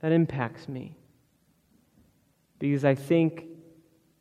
That 0.00 0.12
impacts 0.12 0.68
me. 0.68 0.96
Because 2.58 2.84
I 2.84 2.94
think, 2.94 3.44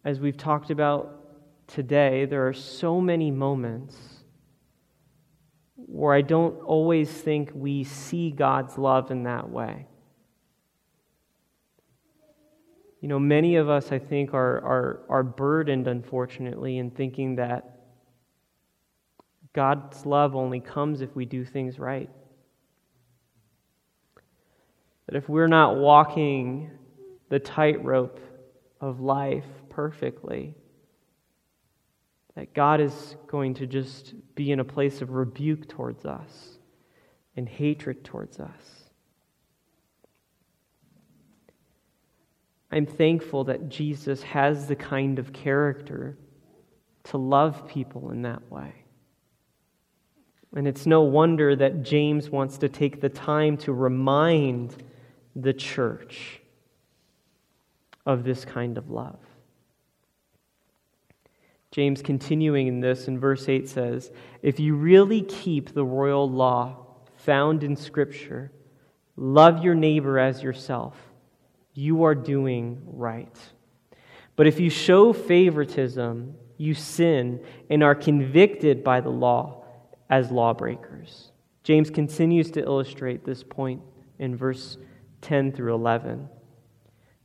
as 0.06 0.20
we've 0.20 0.38
talked 0.38 0.70
about 0.70 1.20
today, 1.68 2.26
there 2.26 2.48
are 2.48 2.54
so 2.54 3.02
many 3.02 3.32
moments 3.32 3.98
where 5.76 6.14
I 6.14 6.22
don't 6.22 6.60
always 6.64 7.10
think 7.10 7.52
we 7.54 7.84
see 7.84 8.32
God's 8.32 8.78
love 8.78 9.12
in 9.12 9.24
that 9.24 9.50
way. 9.50 9.88
You 13.02 13.10
know, 13.10 13.20
many 13.20 13.58
of 13.58 13.70
us, 13.70 13.92
I 13.92 14.00
think, 14.00 14.34
are, 14.34 14.58
are, 14.60 15.00
are 15.10 15.24
burdened, 15.24 15.88
unfortunately, 15.88 16.78
in 16.78 16.90
thinking 16.92 17.36
that 17.36 17.83
God's 19.54 20.06
love 20.06 20.36
only 20.36 20.60
comes 20.60 21.02
if 21.02 21.16
we 21.16 21.26
do 21.26 21.46
things 21.46 21.80
right. 21.80 22.10
that 25.06 25.16
if 25.16 25.30
we're 25.30 25.48
not 25.48 25.78
walking 25.78 26.72
the 27.30 27.40
tightrope 27.40 28.20
of 28.80 29.00
life 29.00 29.46
perfectly, 29.70 30.56
that 32.36 32.54
God 32.54 32.82
is 32.82 33.16
going 33.28 33.54
to 33.56 33.68
just 33.68 34.14
be 34.36 34.52
in 34.52 34.60
a 34.60 34.64
place 34.64 35.02
of 35.02 35.12
rebuke 35.12 35.68
towards 35.68 36.06
us 36.06 36.58
and 37.36 37.48
hatred 37.48 38.04
towards 38.04 38.40
us. 38.40 38.90
I'm 42.72 42.88
thankful 42.88 43.44
that 43.44 43.70
Jesus 43.70 44.24
has 44.24 44.68
the 44.68 44.76
kind 44.76 45.20
of 45.20 45.32
character 45.32 46.18
to 47.06 47.18
love 47.18 47.68
people 47.68 48.10
in 48.10 48.24
that 48.24 48.52
way. 48.52 48.83
And 50.56 50.68
it's 50.68 50.86
no 50.86 51.02
wonder 51.02 51.56
that 51.56 51.84
James 51.84 52.30
wants 52.30 52.58
to 52.60 52.70
take 52.70 53.02
the 53.02 53.10
time 53.10 53.58
to 53.58 53.74
remind 53.74 54.76
the 55.36 55.54
church 55.54 56.42
of 58.06 58.24
this 58.24 58.46
kind 58.46 58.78
of 58.78 58.90
love. 58.92 59.20
James, 61.72 62.04
continuing 62.04 62.68
in 62.68 62.82
this 62.82 63.08
in 63.08 63.20
verse 63.20 63.50
8, 63.50 63.68
says, 63.68 64.12
If 64.44 64.60
you 64.60 64.76
really 64.76 65.24
keep 65.24 65.74
the 65.74 65.84
royal 65.84 66.30
law 66.30 66.86
found 67.18 67.64
in 67.64 67.76
Scripture, 67.76 68.52
love 69.16 69.64
your 69.64 69.74
neighbor 69.74 70.20
as 70.20 70.44
yourself 70.44 70.96
you 71.74 72.04
are 72.04 72.16
doing 72.16 72.82
right. 72.86 73.36
But 74.36 74.48
if 74.48 74.60
you 74.60 74.70
show 74.70 75.14
favoritism, 75.14 76.36
you 76.58 76.74
sin 76.74 77.44
and 77.70 77.84
are 77.84 77.96
convicted 77.96 78.84
by 78.84 79.02
the 79.02 79.10
law 79.10 79.63
as 80.10 80.32
lawbreakers. 80.32 81.32
James 81.64 81.90
continues 81.90 82.52
to 82.52 82.62
illustrate 82.62 83.24
this 83.24 83.44
point 83.44 83.82
in 84.20 84.36
verse 84.36 84.78
10 85.22 85.52
through 85.52 85.74
11. 85.74 86.28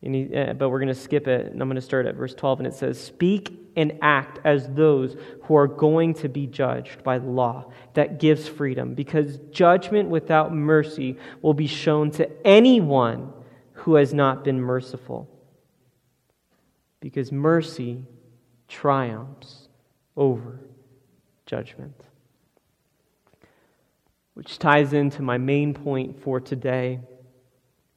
He, 0.00 0.34
uh, 0.34 0.52
but 0.52 0.68
we're 0.68 0.78
going 0.78 0.88
to 0.88 0.94
skip 0.94 1.26
it, 1.26 1.46
and 1.46 1.60
I'm 1.60 1.68
going 1.68 1.74
to 1.74 1.80
start 1.80 2.06
at 2.06 2.14
verse 2.14 2.34
12, 2.34 2.60
and 2.60 2.66
it 2.68 2.74
says, 2.74 3.00
Speak 3.00 3.52
and 3.76 3.98
act 4.00 4.38
as 4.44 4.68
those 4.68 5.16
who 5.42 5.56
are 5.56 5.66
going 5.66 6.14
to 6.14 6.28
be 6.28 6.46
judged 6.46 7.02
by 7.02 7.18
the 7.18 7.28
law 7.28 7.72
that 7.94 8.20
gives 8.20 8.46
freedom, 8.46 8.94
because 8.94 9.38
judgment 9.50 10.08
without 10.08 10.54
mercy 10.54 11.16
will 11.42 11.54
be 11.54 11.66
shown 11.66 12.10
to 12.12 12.30
anyone 12.46 13.32
who 13.72 13.96
has 13.96 14.14
not 14.14 14.44
been 14.44 14.60
merciful. 14.60 15.28
Because 17.00 17.32
mercy 17.32 18.04
triumphs 18.68 19.68
over 20.16 20.60
judgment. 21.46 21.94
Which 24.38 24.60
ties 24.60 24.92
into 24.92 25.20
my 25.20 25.36
main 25.36 25.74
point 25.74 26.22
for 26.22 26.38
today, 26.38 27.00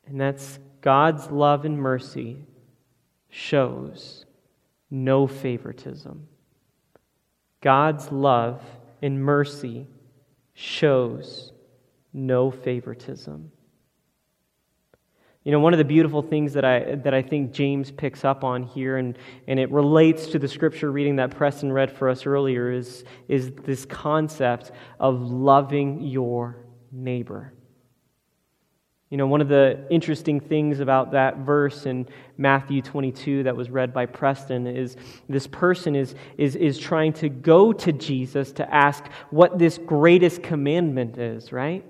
and 0.07 0.19
that's 0.19 0.57
God's 0.81 1.29
love 1.29 1.65
and 1.65 1.77
mercy 1.77 2.47
shows 3.29 4.25
no 4.89 5.27
favoritism. 5.27 6.27
God's 7.61 8.11
love 8.11 8.63
and 9.03 9.23
mercy 9.23 9.85
shows 10.55 11.51
no 12.11 12.49
favoritism. 12.49 13.51
You 15.43 15.51
know, 15.51 15.59
one 15.59 15.73
of 15.73 15.79
the 15.79 15.85
beautiful 15.85 16.21
things 16.21 16.53
that 16.53 16.63
I, 16.63 16.95
that 16.95 17.15
I 17.15 17.23
think 17.23 17.51
James 17.51 17.89
picks 17.89 18.23
up 18.23 18.43
on 18.43 18.61
here, 18.61 18.97
and, 18.97 19.17
and 19.47 19.59
it 19.59 19.71
relates 19.71 20.27
to 20.27 20.39
the 20.39 20.47
scripture 20.47 20.91
reading 20.91 21.15
that 21.15 21.31
Preston 21.31 21.73
read 21.73 21.91
for 21.91 22.09
us 22.09 22.27
earlier, 22.27 22.71
is, 22.71 23.03
is 23.27 23.51
this 23.63 23.83
concept 23.85 24.71
of 24.99 25.19
loving 25.31 26.01
your 26.03 26.57
neighbor. 26.91 27.53
You 29.09 29.17
know, 29.17 29.25
one 29.27 29.41
of 29.41 29.49
the 29.49 29.85
interesting 29.89 30.39
things 30.39 30.79
about 30.79 31.11
that 31.11 31.39
verse 31.39 31.87
in 31.87 32.07
Matthew 32.37 32.83
22 32.83 33.43
that 33.43 33.57
was 33.57 33.69
read 33.69 33.93
by 33.93 34.05
Preston 34.05 34.67
is 34.67 34.95
this 35.27 35.47
person 35.47 35.95
is, 35.95 36.13
is, 36.37 36.55
is 36.55 36.77
trying 36.77 37.13
to 37.13 37.29
go 37.29 37.73
to 37.73 37.91
Jesus 37.91 38.51
to 38.53 38.73
ask 38.73 39.05
what 39.31 39.57
this 39.57 39.79
greatest 39.79 40.43
commandment 40.43 41.17
is, 41.17 41.51
right? 41.51 41.83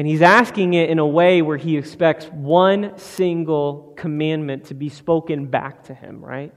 And 0.00 0.08
he's 0.08 0.22
asking 0.22 0.72
it 0.72 0.88
in 0.88 0.98
a 0.98 1.06
way 1.06 1.42
where 1.42 1.58
he 1.58 1.76
expects 1.76 2.24
one 2.28 2.96
single 2.96 3.92
commandment 3.98 4.64
to 4.68 4.74
be 4.74 4.88
spoken 4.88 5.44
back 5.44 5.84
to 5.84 5.94
him, 5.94 6.24
right? 6.24 6.54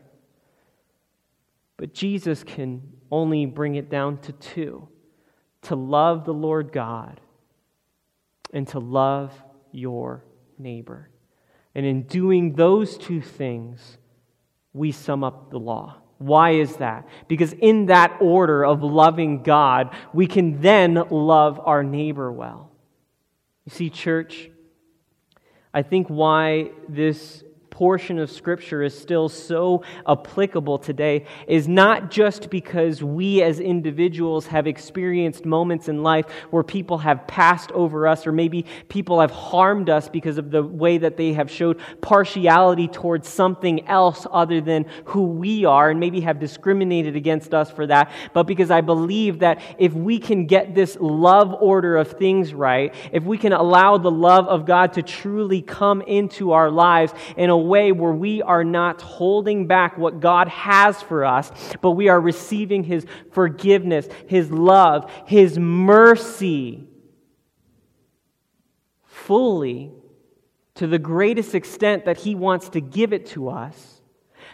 But 1.76 1.94
Jesus 1.94 2.46
can 2.46 2.94
only 3.12 3.46
bring 3.46 3.76
it 3.76 3.90
down 3.90 4.20
to 4.20 4.32
two 4.32 4.88
to 5.64 5.76
love 5.76 6.24
the 6.24 6.34
Lord 6.34 6.72
God 6.72 7.20
and 8.54 8.66
to 8.70 8.80
love 8.80 9.34
your 9.74 10.24
neighbor. 10.58 11.10
And 11.76 11.86
in 11.86 12.04
doing 12.04 12.56
those 12.56 12.98
two 12.98 13.20
things, 13.20 13.98
we 14.72 14.94
sum 14.94 15.22
up 15.22 15.52
the 15.52 15.60
law. 15.60 15.98
Why 16.18 16.52
is 16.52 16.78
that? 16.78 17.10
Because 17.28 17.52
in 17.52 17.88
that 17.88 18.20
order 18.22 18.64
of 18.64 18.84
loving 18.84 19.44
God, 19.44 19.94
we 20.14 20.28
can 20.28 20.62
then 20.62 20.94
love 21.10 21.60
our 21.62 21.84
neighbor 21.84 22.32
well. 22.32 22.70
You 23.66 23.72
see, 23.72 23.90
church, 23.90 24.50
I 25.74 25.82
think 25.82 26.08
why 26.08 26.72
this 26.88 27.44
portion 27.74 28.20
of 28.20 28.30
Scripture 28.30 28.84
is 28.84 28.96
still 28.96 29.28
so 29.28 29.84
applicable 30.08 30.78
today 30.78 31.26
is 31.48 31.68
not 31.68 32.12
just 32.12 32.52
because 32.52 33.04
we 33.04 33.42
as 33.42 33.60
individuals 33.60 34.46
have 34.46 34.68
experienced 34.68 35.44
moments 35.44 35.90
in 35.90 36.04
life 36.04 36.30
where 36.52 36.62
people 36.62 37.00
have 37.00 37.26
passed 37.26 37.72
over 37.72 38.08
us, 38.08 38.28
or 38.28 38.32
maybe 38.32 38.64
people 38.90 39.20
have 39.20 39.32
harmed 39.32 39.90
us 39.90 40.08
because 40.08 40.38
of 40.38 40.52
the 40.52 40.62
way 40.62 41.00
that 41.00 41.18
they 41.18 41.34
have 41.34 41.50
showed 41.50 41.80
partiality 42.00 42.88
towards 42.88 43.28
something 43.28 43.88
else 43.88 44.28
other 44.32 44.62
than 44.62 44.86
who 45.06 45.24
we 45.24 45.66
are, 45.66 45.90
and 45.90 46.00
maybe 46.00 46.22
have 46.22 46.40
discriminated 46.40 47.16
against 47.16 47.56
us 47.56 47.72
for 47.72 47.88
that, 47.88 48.12
but 48.34 48.44
because 48.44 48.70
I 48.70 48.82
believe 48.82 49.40
that 49.40 49.60
if 49.80 49.94
we 49.94 50.20
can 50.20 50.46
get 50.46 50.76
this 50.76 50.96
love 51.02 51.56
order 51.60 51.98
of 51.98 52.12
things 52.12 52.54
right, 52.54 52.94
if 53.12 53.24
we 53.24 53.40
can 53.40 53.52
allow 53.52 53.98
the 53.98 54.12
love 54.12 54.48
of 54.48 54.68
God 54.68 54.94
to 54.94 55.02
truly 55.02 55.64
come 55.64 56.04
into 56.04 56.52
our 56.52 56.70
lives 56.70 57.14
in 57.36 57.50
a 57.50 57.63
way 57.64 57.92
where 57.92 58.12
we 58.12 58.42
are 58.42 58.64
not 58.64 59.02
holding 59.02 59.68
back 59.68 59.98
what 59.98 60.20
God 60.20 60.48
has 60.50 61.02
for 61.02 61.26
us, 61.26 61.52
but 61.82 61.92
we 61.92 62.10
are 62.10 62.20
receiving 62.20 62.84
His 62.84 63.06
forgiveness, 63.32 64.08
His 64.28 64.52
love, 64.52 65.12
His 65.26 65.58
mercy 65.58 66.88
fully 69.06 69.92
to 70.76 70.88
the 70.88 71.00
greatest 71.00 71.56
extent 71.56 72.06
that 72.06 72.18
He 72.18 72.36
wants 72.36 72.70
to 72.70 72.82
give 72.82 73.14
it 73.14 73.28
to 73.28 73.50
us 73.50 74.02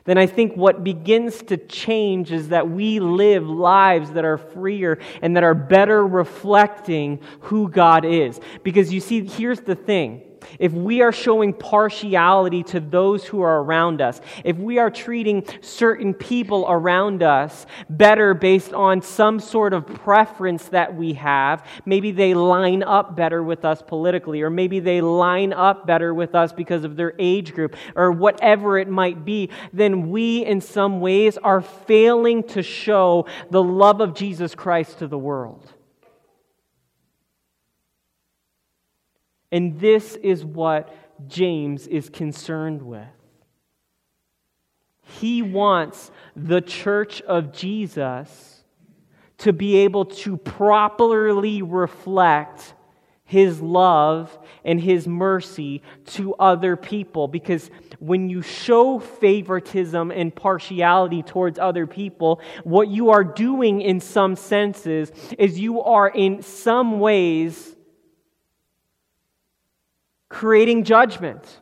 then 0.06 0.18
I 0.18 0.26
think 0.26 0.56
what 0.56 0.84
begins 0.84 1.44
to 1.44 1.58
change 1.58 2.32
is 2.32 2.50
that 2.50 2.70
we 2.70 3.00
live 3.00 3.48
lives 3.48 4.12
that 4.14 4.26
are 4.26 4.38
freer 4.38 4.98
and 5.22 5.36
that 5.36 5.44
are 5.44 5.54
better 5.54 6.04
reflecting 6.06 7.20
who 7.42 7.70
God 7.70 8.06
is. 8.06 8.40
Because 8.64 8.94
you 8.94 9.02
see, 9.02 9.26
here's 9.26 9.62
the 9.62 9.76
thing 9.76 10.24
if 10.60 10.72
we 10.72 11.02
are 11.02 11.12
showing 11.12 11.54
partiality 11.54 12.64
to 12.64 12.80
those 12.80 13.26
who 13.26 13.42
are 13.42 13.62
around 13.62 14.02
us, 14.02 14.22
if 14.44 14.58
we 14.58 14.78
are 14.78 14.90
treating 14.90 15.46
certain 15.62 16.14
people 16.14 16.66
around 16.68 17.24
us 17.24 17.66
better 17.90 18.34
based 18.34 18.74
on 18.74 19.02
some 19.02 19.40
sort 19.40 19.74
of 19.74 19.86
preference 19.86 20.66
that 20.66 20.96
we 20.96 21.14
have, 21.14 21.66
maybe 21.86 22.12
they 22.12 22.34
line 22.34 22.84
up 22.84 23.16
better 23.16 23.44
with 23.44 23.66
us 23.66 23.82
politically, 23.82 24.42
or 24.42 24.50
maybe 24.50 24.80
they 24.80 25.02
line 25.02 25.54
up 25.54 25.86
better 25.86 26.14
with 26.14 26.36
us 26.36 26.54
because 26.54 26.84
of 26.84 26.96
their 26.96 27.14
age 27.20 27.54
group, 27.54 27.76
or 27.96 28.12
whatever 28.12 28.78
it 28.78 28.88
might 28.88 29.26
be, 29.26 29.50
then 29.74 30.10
we 30.10 30.46
in 30.46 30.62
some 30.62 31.02
ways 31.02 31.38
are 31.38 31.62
failing 31.62 32.44
to 32.44 32.64
show 32.64 33.26
the 33.50 33.62
love 33.62 34.02
of 34.02 34.14
Jesus 34.14 34.56
Christ 34.56 35.00
to 35.00 35.08
the 35.08 35.18
world. 35.18 35.74
And 39.52 39.80
this 39.80 40.16
is 40.16 40.46
what 40.46 40.94
James 41.28 41.88
is 41.88 42.10
concerned 42.10 42.82
with. 42.82 43.08
He 45.02 45.42
wants 45.42 46.12
the 46.36 46.62
church 46.62 47.22
of 47.24 47.52
Jesus 47.52 48.64
to 49.40 49.54
be 49.54 49.78
able 49.78 50.06
to 50.06 50.38
properly 50.38 51.62
reflect 51.62 52.74
his 53.24 53.62
love 53.62 54.38
and 54.66 54.82
his 54.82 55.08
mercy 55.08 55.84
to 56.04 56.34
other 56.36 56.76
people. 56.76 57.28
Because 57.28 57.70
when 58.00 58.28
you 58.28 58.42
show 58.42 59.00
favoritism 59.00 60.12
and 60.12 60.36
partiality 60.36 61.22
towards 61.22 61.60
other 61.60 61.86
people, 61.86 62.42
what 62.64 62.88
you 62.88 63.12
are 63.12 63.24
doing 63.24 63.82
in 63.82 64.00
some 64.00 64.36
senses 64.36 65.12
is 65.38 65.60
you 65.60 65.82
are 65.82 66.10
in 66.10 66.42
some 66.42 67.00
ways 67.00 67.76
creating 70.30 70.84
judgment. 70.84 71.60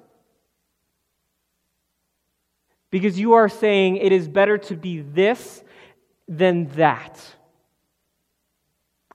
Because 2.90 3.20
you 3.20 3.34
are 3.34 3.50
saying 3.50 3.98
it 3.98 4.12
is 4.12 4.28
better 4.28 4.58
to 4.58 4.76
be 4.76 5.02
this 5.02 5.64
than 6.28 6.68
that. 6.76 7.20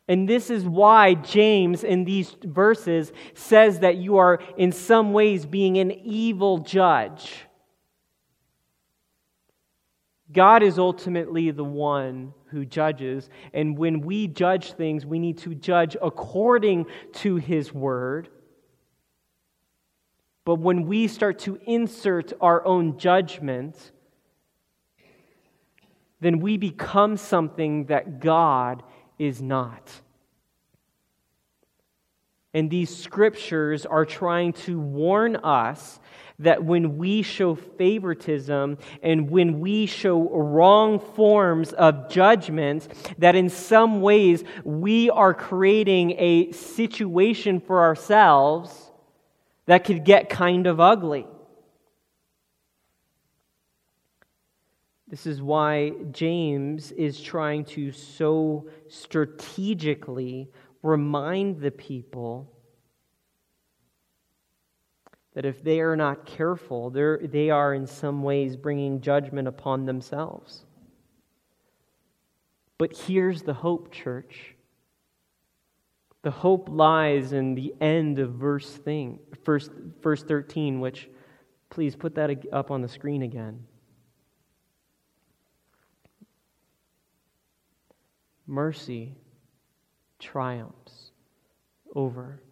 And 0.08 0.28
this 0.28 0.50
is 0.50 0.64
why 0.64 1.14
James, 1.14 1.84
in 1.84 2.04
these 2.04 2.36
verses, 2.42 3.12
says 3.34 3.80
that 3.80 3.96
you 3.96 4.18
are 4.18 4.40
in 4.56 4.72
some 4.72 5.12
ways 5.12 5.46
being 5.46 5.78
an 5.78 5.90
evil 5.90 6.58
judge. 6.58 7.46
God 10.32 10.62
is 10.62 10.78
ultimately 10.78 11.50
the 11.50 11.64
one 11.64 12.34
who 12.46 12.64
judges. 12.64 13.28
And 13.52 13.78
when 13.78 14.00
we 14.00 14.26
judge 14.26 14.72
things, 14.72 15.06
we 15.06 15.18
need 15.18 15.38
to 15.38 15.54
judge 15.54 15.96
according 16.00 16.86
to 17.14 17.36
his 17.36 17.72
word. 17.72 18.28
But 20.44 20.56
when 20.56 20.86
we 20.86 21.06
start 21.06 21.38
to 21.40 21.58
insert 21.66 22.32
our 22.40 22.64
own 22.66 22.98
judgment, 22.98 23.92
then 26.20 26.40
we 26.40 26.56
become 26.56 27.16
something 27.16 27.86
that 27.86 28.20
God 28.20 28.82
is 29.18 29.40
not. 29.40 29.90
And 32.54 32.68
these 32.68 32.94
scriptures 32.94 33.86
are 33.86 34.04
trying 34.04 34.52
to 34.52 34.78
warn 34.78 35.36
us 35.36 36.00
that 36.38 36.64
when 36.64 36.98
we 36.98 37.22
show 37.22 37.54
favoritism 37.54 38.78
and 39.02 39.30
when 39.30 39.60
we 39.60 39.86
show 39.86 40.28
wrong 40.28 40.98
forms 40.98 41.72
of 41.72 42.10
judgment, 42.10 42.88
that 43.18 43.36
in 43.36 43.48
some 43.48 44.00
ways 44.00 44.42
we 44.64 45.08
are 45.08 45.32
creating 45.32 46.16
a 46.18 46.52
situation 46.52 47.60
for 47.60 47.80
ourselves 47.80 48.81
that 49.66 49.84
could 49.84 50.04
get 50.04 50.28
kind 50.28 50.66
of 50.66 50.80
ugly. 50.80 51.26
This 55.08 55.26
is 55.26 55.42
why 55.42 55.92
James 56.10 56.90
is 56.92 57.20
trying 57.20 57.66
to 57.66 57.92
so 57.92 58.68
strategically 58.88 60.50
remind 60.82 61.60
the 61.60 61.70
people 61.70 62.50
that 65.34 65.44
if 65.44 65.62
they 65.62 65.80
are 65.80 65.96
not 65.96 66.26
careful, 66.26 66.90
they 66.90 67.50
are 67.50 67.74
in 67.74 67.86
some 67.86 68.22
ways 68.22 68.56
bringing 68.56 69.00
judgment 69.00 69.48
upon 69.48 69.84
themselves. 69.86 70.64
But 72.78 72.96
here's 72.96 73.42
the 73.42 73.54
hope, 73.54 73.92
church. 73.92 74.54
The 76.22 76.30
hope 76.30 76.68
lies 76.70 77.32
in 77.32 77.54
the 77.54 77.74
end 77.80 78.18
of 78.18 78.34
verse 78.34 78.70
thing, 78.70 79.18
verse, 79.44 79.68
verse 80.00 80.22
13, 80.22 80.80
which 80.80 81.08
please 81.68 81.96
put 81.96 82.14
that 82.14 82.30
up 82.52 82.70
on 82.70 82.80
the 82.80 82.88
screen 82.88 83.22
again. 83.22 83.66
mercy 88.52 89.14
triumphs 90.18 91.10
over 91.94 92.42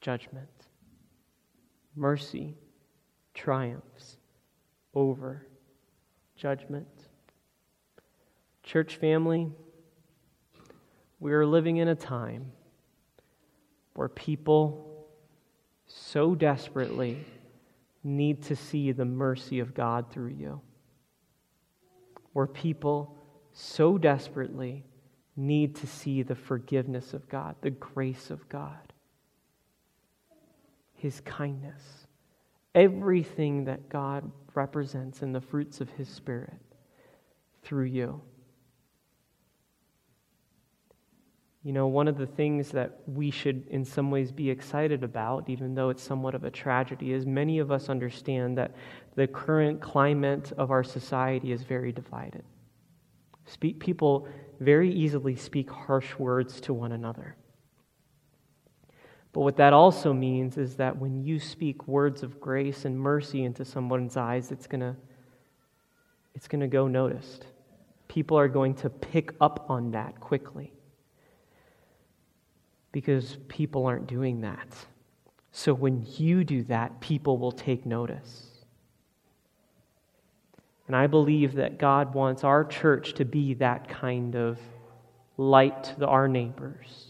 judgment. 0.00 0.48
Mercy 1.94 2.54
triumphs 3.34 4.16
over 4.94 5.46
judgment. 6.36 6.88
Church 8.62 8.96
family, 8.96 9.50
we 11.18 11.32
are 11.32 11.44
living 11.44 11.76
in 11.76 11.88
a 11.88 11.94
time 11.94 12.50
where 13.94 14.08
people 14.08 15.06
so 15.86 16.34
desperately 16.34 17.24
need 18.02 18.42
to 18.44 18.56
see 18.56 18.92
the 18.92 19.04
mercy 19.04 19.60
of 19.60 19.74
God 19.74 20.10
through 20.10 20.34
you. 20.38 20.60
Where 22.32 22.46
people 22.46 23.16
so 23.52 23.98
desperately 23.98 24.84
need 25.36 25.76
to 25.76 25.86
see 25.86 26.22
the 26.22 26.34
forgiveness 26.34 27.14
of 27.14 27.28
God, 27.28 27.56
the 27.60 27.70
grace 27.70 28.30
of 28.30 28.48
God, 28.48 28.92
His 30.94 31.20
kindness, 31.20 32.06
everything 32.74 33.64
that 33.64 33.88
God 33.88 34.30
represents 34.54 35.22
in 35.22 35.32
the 35.32 35.40
fruits 35.40 35.80
of 35.80 35.90
His 35.90 36.08
Spirit 36.08 36.60
through 37.62 37.86
you. 37.86 38.20
You 41.62 41.72
know, 41.74 41.88
one 41.88 42.08
of 42.08 42.16
the 42.16 42.26
things 42.26 42.70
that 42.70 43.00
we 43.06 43.30
should, 43.30 43.66
in 43.68 43.84
some 43.84 44.10
ways, 44.10 44.32
be 44.32 44.48
excited 44.48 45.04
about, 45.04 45.50
even 45.50 45.74
though 45.74 45.90
it's 45.90 46.02
somewhat 46.02 46.34
of 46.34 46.44
a 46.44 46.50
tragedy, 46.50 47.12
is 47.12 47.26
many 47.26 47.58
of 47.58 47.70
us 47.70 47.90
understand 47.90 48.56
that 48.56 48.74
the 49.14 49.26
current 49.26 49.80
climate 49.80 50.52
of 50.56 50.70
our 50.70 50.82
society 50.82 51.52
is 51.52 51.62
very 51.62 51.92
divided. 51.92 52.44
Speak, 53.44 53.78
people 53.78 54.26
very 54.58 54.90
easily 54.90 55.36
speak 55.36 55.70
harsh 55.70 56.18
words 56.18 56.62
to 56.62 56.72
one 56.72 56.92
another. 56.92 57.36
But 59.32 59.42
what 59.42 59.56
that 59.58 59.74
also 59.74 60.14
means 60.14 60.56
is 60.56 60.76
that 60.76 60.96
when 60.96 61.22
you 61.22 61.38
speak 61.38 61.86
words 61.86 62.22
of 62.22 62.40
grace 62.40 62.86
and 62.86 62.98
mercy 62.98 63.44
into 63.44 63.66
someone's 63.66 64.16
eyes, 64.16 64.50
it's 64.50 64.66
going 64.66 64.80
to 64.80 64.96
it's 66.34 66.48
going 66.48 66.60
to 66.60 66.68
go 66.68 66.86
noticed. 66.86 67.44
People 68.08 68.38
are 68.38 68.48
going 68.48 68.74
to 68.76 68.88
pick 68.88 69.34
up 69.40 69.66
on 69.68 69.90
that 69.90 70.20
quickly 70.20 70.72
because 72.92 73.38
people 73.48 73.86
aren't 73.86 74.06
doing 74.06 74.40
that. 74.40 74.68
So 75.52 75.74
when 75.74 76.06
you 76.16 76.44
do 76.44 76.62
that, 76.64 77.00
people 77.00 77.38
will 77.38 77.52
take 77.52 77.86
notice. 77.86 78.46
And 80.86 80.96
I 80.96 81.06
believe 81.06 81.54
that 81.54 81.78
God 81.78 82.14
wants 82.14 82.42
our 82.42 82.64
church 82.64 83.14
to 83.14 83.24
be 83.24 83.54
that 83.54 83.88
kind 83.88 84.34
of 84.34 84.58
light 85.36 85.84
to 85.98 86.06
our 86.06 86.28
neighbors. 86.28 87.06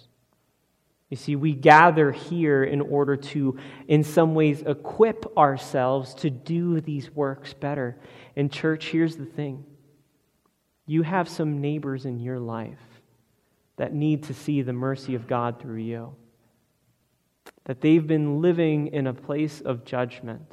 You 1.09 1.17
see, 1.17 1.35
we 1.35 1.55
gather 1.55 2.13
here 2.13 2.63
in 2.63 2.81
order 2.81 3.17
to, 3.17 3.59
in 3.89 4.05
some 4.05 4.35
ways, 4.35 4.63
equip 4.65 5.37
ourselves 5.37 6.15
to 6.17 6.31
do 6.31 6.81
these 6.81 7.11
works 7.11 7.53
better. 7.53 7.97
And, 8.37 8.53
church, 8.53 8.87
here's 8.87 9.17
the 9.17 9.25
thing 9.25 9.65
you 10.87 11.03
have 11.03 11.29
some 11.29 11.61
neighbors 11.61 12.05
in 12.05 12.21
your 12.21 12.39
life 12.39 12.79
that 13.81 13.93
need 13.93 14.25
to 14.25 14.35
see 14.35 14.61
the 14.61 14.73
mercy 14.73 15.15
of 15.15 15.27
God 15.27 15.59
through 15.59 15.81
you, 15.81 16.15
that 17.65 17.81
they've 17.81 18.07
been 18.07 18.41
living 18.41 18.89
in 18.89 19.07
a 19.07 19.15
place 19.15 19.61
of 19.61 19.85
judgment 19.85 20.53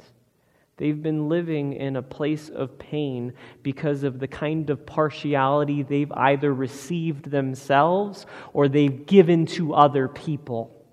They've 0.78 1.02
been 1.02 1.28
living 1.28 1.72
in 1.72 1.96
a 1.96 2.02
place 2.02 2.48
of 2.48 2.78
pain 2.78 3.34
because 3.64 4.04
of 4.04 4.20
the 4.20 4.28
kind 4.28 4.70
of 4.70 4.86
partiality 4.86 5.82
they've 5.82 6.10
either 6.12 6.54
received 6.54 7.30
themselves 7.30 8.26
or 8.52 8.68
they've 8.68 9.04
given 9.04 9.44
to 9.46 9.74
other 9.74 10.06
people. 10.06 10.86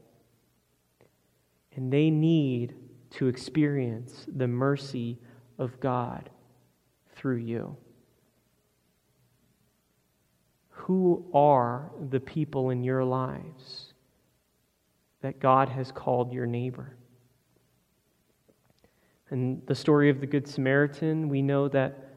And 1.76 1.94
they 1.94 2.10
need 2.10 2.74
to 3.12 3.28
experience 3.28 4.26
the 4.28 4.48
mercy 4.48 5.20
of 5.60 5.80
God 5.80 6.32
through 7.16 7.38
you. 7.38 7.78
Who 10.86 11.26
are 11.34 11.90
the 12.12 12.20
people 12.20 12.70
in 12.70 12.84
your 12.84 13.04
lives 13.04 13.94
that 15.22 15.40
God 15.40 15.68
has 15.70 15.92
called 15.92 16.32
your 16.32 16.46
neighbor? 16.46 16.96
And 19.32 19.66
the 19.66 19.74
story 19.74 20.12
of 20.12 20.20
the 20.20 20.28
Good 20.28 20.48
Samaritan, 20.48 21.28
we 21.28 21.42
know 21.42 21.68
that 21.70 22.14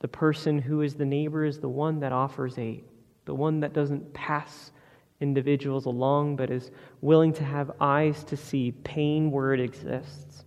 the 0.00 0.08
person 0.08 0.58
who 0.58 0.80
is 0.82 0.96
the 0.96 1.04
neighbor 1.04 1.44
is 1.44 1.60
the 1.60 1.68
one 1.68 2.00
that 2.00 2.10
offers 2.10 2.58
aid, 2.58 2.86
the 3.24 3.36
one 3.36 3.60
that 3.60 3.72
doesn't 3.72 4.12
pass 4.14 4.72
individuals 5.20 5.86
along, 5.86 6.34
but 6.34 6.50
is 6.50 6.72
willing 7.00 7.32
to 7.34 7.44
have 7.44 7.70
eyes 7.80 8.24
to 8.24 8.36
see 8.36 8.72
pain 8.82 9.30
where 9.30 9.54
it 9.54 9.60
exists, 9.60 10.44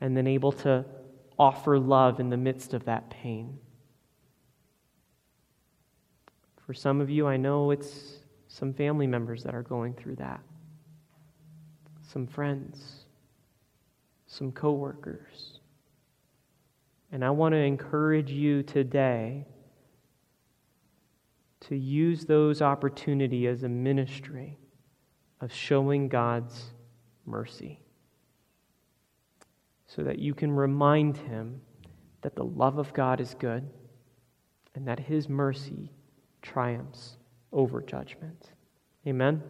and 0.00 0.16
then 0.16 0.26
able 0.26 0.50
to 0.50 0.84
offer 1.38 1.78
love 1.78 2.18
in 2.18 2.28
the 2.28 2.36
midst 2.36 2.74
of 2.74 2.84
that 2.86 3.08
pain. 3.08 3.56
For 6.72 6.76
some 6.76 7.02
of 7.02 7.10
you, 7.10 7.26
I 7.26 7.36
know 7.36 7.70
it's 7.70 8.20
some 8.48 8.72
family 8.72 9.06
members 9.06 9.42
that 9.42 9.54
are 9.54 9.62
going 9.62 9.92
through 9.92 10.16
that, 10.16 10.40
some 12.00 12.26
friends 12.26 13.04
some 14.32 14.50
coworkers. 14.52 15.60
And 17.12 17.22
I 17.22 17.28
want 17.28 17.52
to 17.52 17.58
encourage 17.58 18.30
you 18.30 18.62
today 18.62 19.44
to 21.68 21.76
use 21.76 22.24
those 22.24 22.62
opportunity 22.62 23.46
as 23.48 23.64
a 23.64 23.68
ministry 23.68 24.58
of 25.42 25.52
showing 25.52 26.08
God's 26.08 26.70
mercy 27.26 27.80
so 29.86 30.02
that 30.04 30.18
you 30.18 30.32
can 30.32 30.50
remind 30.50 31.18
him 31.18 31.60
that 32.22 32.34
the 32.34 32.44
love 32.44 32.78
of 32.78 32.94
God 32.94 33.20
is 33.20 33.34
good 33.34 33.68
and 34.74 34.88
that 34.88 34.98
his 34.98 35.28
mercy 35.28 35.92
triumphs 36.42 37.16
over 37.52 37.80
judgment. 37.80 38.52
Amen. 39.06 39.42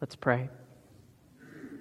Let's 0.00 0.16
pray. 0.16 0.48